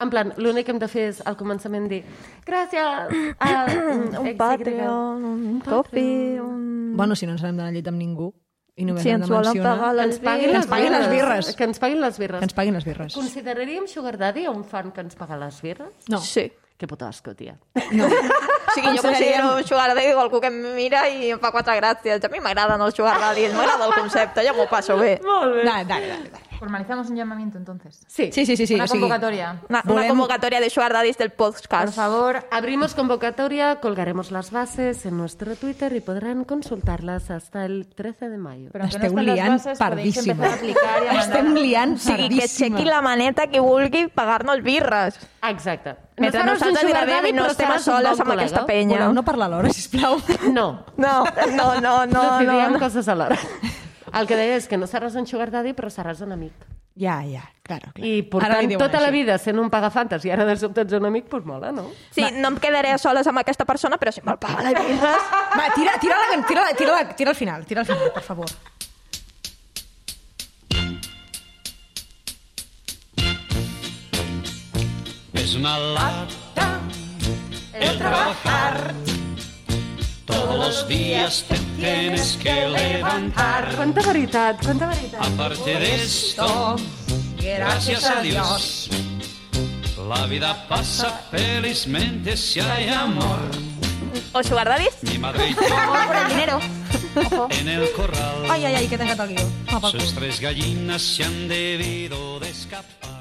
[0.01, 2.01] En plan, l'únic que hem de fer és al començament dir
[2.47, 3.51] gràcies a
[4.21, 4.37] Un XY.
[4.39, 6.95] Patreon, un Coffee, un...
[6.97, 8.31] Bueno, si no ens anem d'anar al llit amb ningú
[8.81, 9.75] i només Si hem ens de volen mencionar...
[9.77, 11.53] pagar Que les ens paguin, les, paguin les birres.
[11.57, 12.41] Que ens paguin les birres.
[12.41, 13.15] Que ens paguin les birres.
[13.21, 15.93] Consideraríem sugar daddy a un fan que ens paga les birres?
[16.09, 16.21] No.
[16.25, 16.49] Sí.
[16.81, 17.59] Que puto asco, tia.
[17.77, 17.81] O
[18.73, 22.25] sigui, jo considero un sugar daddy algú que em mira i em fa quatre gràcies.
[22.25, 25.19] A mi m'agraden els sugar daddies, m'agrada el concepte, jo m'ho passo bé.
[25.21, 25.67] Molt bé.
[25.69, 26.31] Dale, dale, dale.
[26.33, 26.50] dale.
[26.61, 28.01] Formalizamos un llamamiento entonces.
[28.07, 28.31] Sí.
[28.33, 28.67] Sí, sí, sí.
[28.67, 29.63] sí Una o convocatoria.
[29.69, 31.87] Una, una Volem- convocatoria de sugar daddies del podcast.
[31.87, 37.87] Por favor, Abrimos convocatoria, colgaremos las bases en nuestro Twitter y podrán consultarlas hasta el
[37.87, 38.69] 13 de mayo.
[38.73, 40.33] pero aunque no Esteu las liant bases, podéis pardíssima.
[40.33, 41.37] empezar a aplicar y a mandar...
[41.39, 45.19] Estem liant O sigui, que aixequi la maneta qui vulgui pagar-nos birres.
[45.49, 45.97] Exacte.
[46.19, 48.67] Mentre un nosaltres gravem i no estem a soles amb aquesta col·lega.
[48.69, 48.97] penya.
[48.99, 50.21] Voleu no parlar alhora, sisplau?
[50.53, 51.25] No, No,
[51.57, 52.53] no, no, no, no, no.
[52.53, 52.79] diem no.
[52.79, 53.39] coses alhora.
[54.13, 56.67] El que deia és que no seràs un sugar daddy, però seràs un amic.
[57.01, 58.05] Ja, ja, claro, claro.
[58.05, 59.21] I portant tota la així.
[59.23, 61.87] vida sent un pagafantes i ara de sobte ets un amic, doncs mola, no?
[62.13, 65.31] Sí, no em quedaré a soles amb aquesta persona, però si vol pagar les birres...
[65.55, 68.23] Va, tira, tira, la, tira, la, tira, la, tira al final, tira al final, per
[68.27, 68.51] favor.
[75.33, 76.81] Es una lata
[77.73, 78.95] el trabajar.
[80.31, 83.74] Todos los días te tienes que levantar.
[83.76, 85.20] Quanta veritat, quanta veritat.
[85.24, 86.76] Aparte de esto,
[87.37, 88.91] gracias a Dios,
[90.09, 93.39] la vida pasa felizmente si hay amor.
[94.33, 94.95] O sugar daddies?
[95.03, 95.61] Mi madre y yo
[96.07, 96.61] Por el dinero.
[97.51, 99.91] en el corral, Ai, ai, ai, que pel cul.
[99.91, 103.20] sus tres gallinas se han debido de escapar.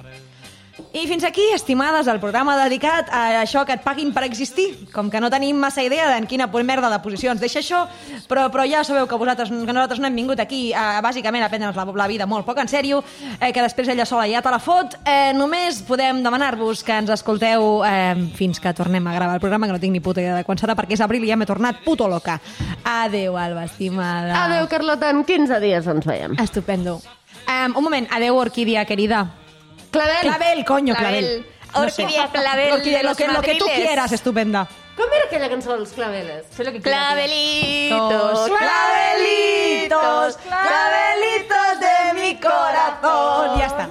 [0.92, 4.72] I fins aquí, estimades, el programa dedicat a això que et paguin per existir.
[4.90, 7.84] Com que no tenim massa idea d'en quina merda de posició ens deixa això,
[8.28, 11.50] però, però ja sabeu que vosaltres que nosaltres no hem vingut aquí a, bàsicament a
[11.50, 13.04] prendre'ns la, la vida molt poc en sèrio,
[13.40, 14.98] eh, que després ella sola ja te la fot.
[15.06, 19.68] Eh, només podem demanar-vos que ens escolteu eh, fins que tornem a gravar el programa,
[19.68, 21.46] que no tinc ni puta idea de quan serà, perquè és abril i ja m'he
[21.46, 22.40] tornat puto loca.
[22.84, 24.34] Adeu, Alba, estimada.
[24.48, 26.34] Adéu, Carlota, en 15 dies ens veiem.
[26.42, 26.98] Estupendo.
[27.46, 29.28] Um, un moment, adeu, Orquídia, querida.
[29.92, 30.22] Clavel!
[30.22, 31.26] Clavel, coño, Clavel.
[31.26, 31.60] clavel.
[31.74, 34.68] Orquídea, clavel Orquídea, de lo los que, lo que tú quieras, estupenda.
[35.00, 36.44] Com era aquella cançó dels claveles?
[36.52, 36.98] Sé lo que quiero.
[36.98, 43.58] Clavelitos, clavelitos, clavelitos de mi corazón.
[43.60, 43.90] Ya está.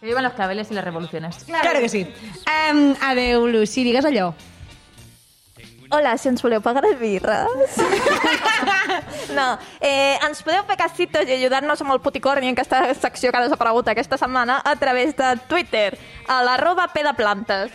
[0.00, 1.44] Que vivan los claveles y las revoluciones.
[1.46, 2.12] Claro, que sí.
[2.44, 4.34] Um, adeu, Lucy, digues allò.
[5.94, 7.76] Hola, si ens voleu pagar les birres.
[9.38, 9.44] no,
[9.78, 13.44] eh, ens podeu fer casitos i ajudar-nos amb el puticorni en aquesta secció que ha
[13.46, 15.94] desaparegut aquesta setmana a través de Twitter,
[16.26, 17.70] a l'arroba P de plantes.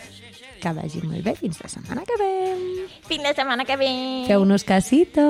[0.60, 2.32] Que vagi molt bé, fins la setmana que ve.
[3.08, 3.92] Fin de setmana que ve.
[4.28, 5.24] Feu-nos casito.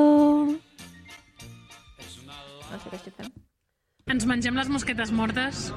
[2.71, 3.31] No sé què estic fent.
[4.11, 5.71] Ens mengem les mosquetes mortes.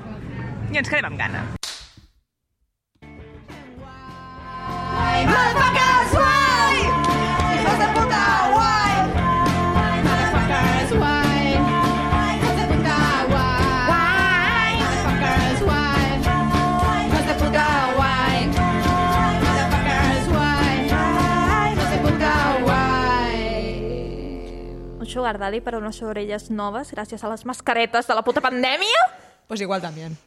[0.74, 1.46] I ens quedem amb gana.
[5.24, 5.73] Motherfuckers,
[25.14, 29.08] sugar daddy per unes orelles noves gràcies a les mascaretes de la puta pandèmia?
[29.48, 30.18] Pues igual también.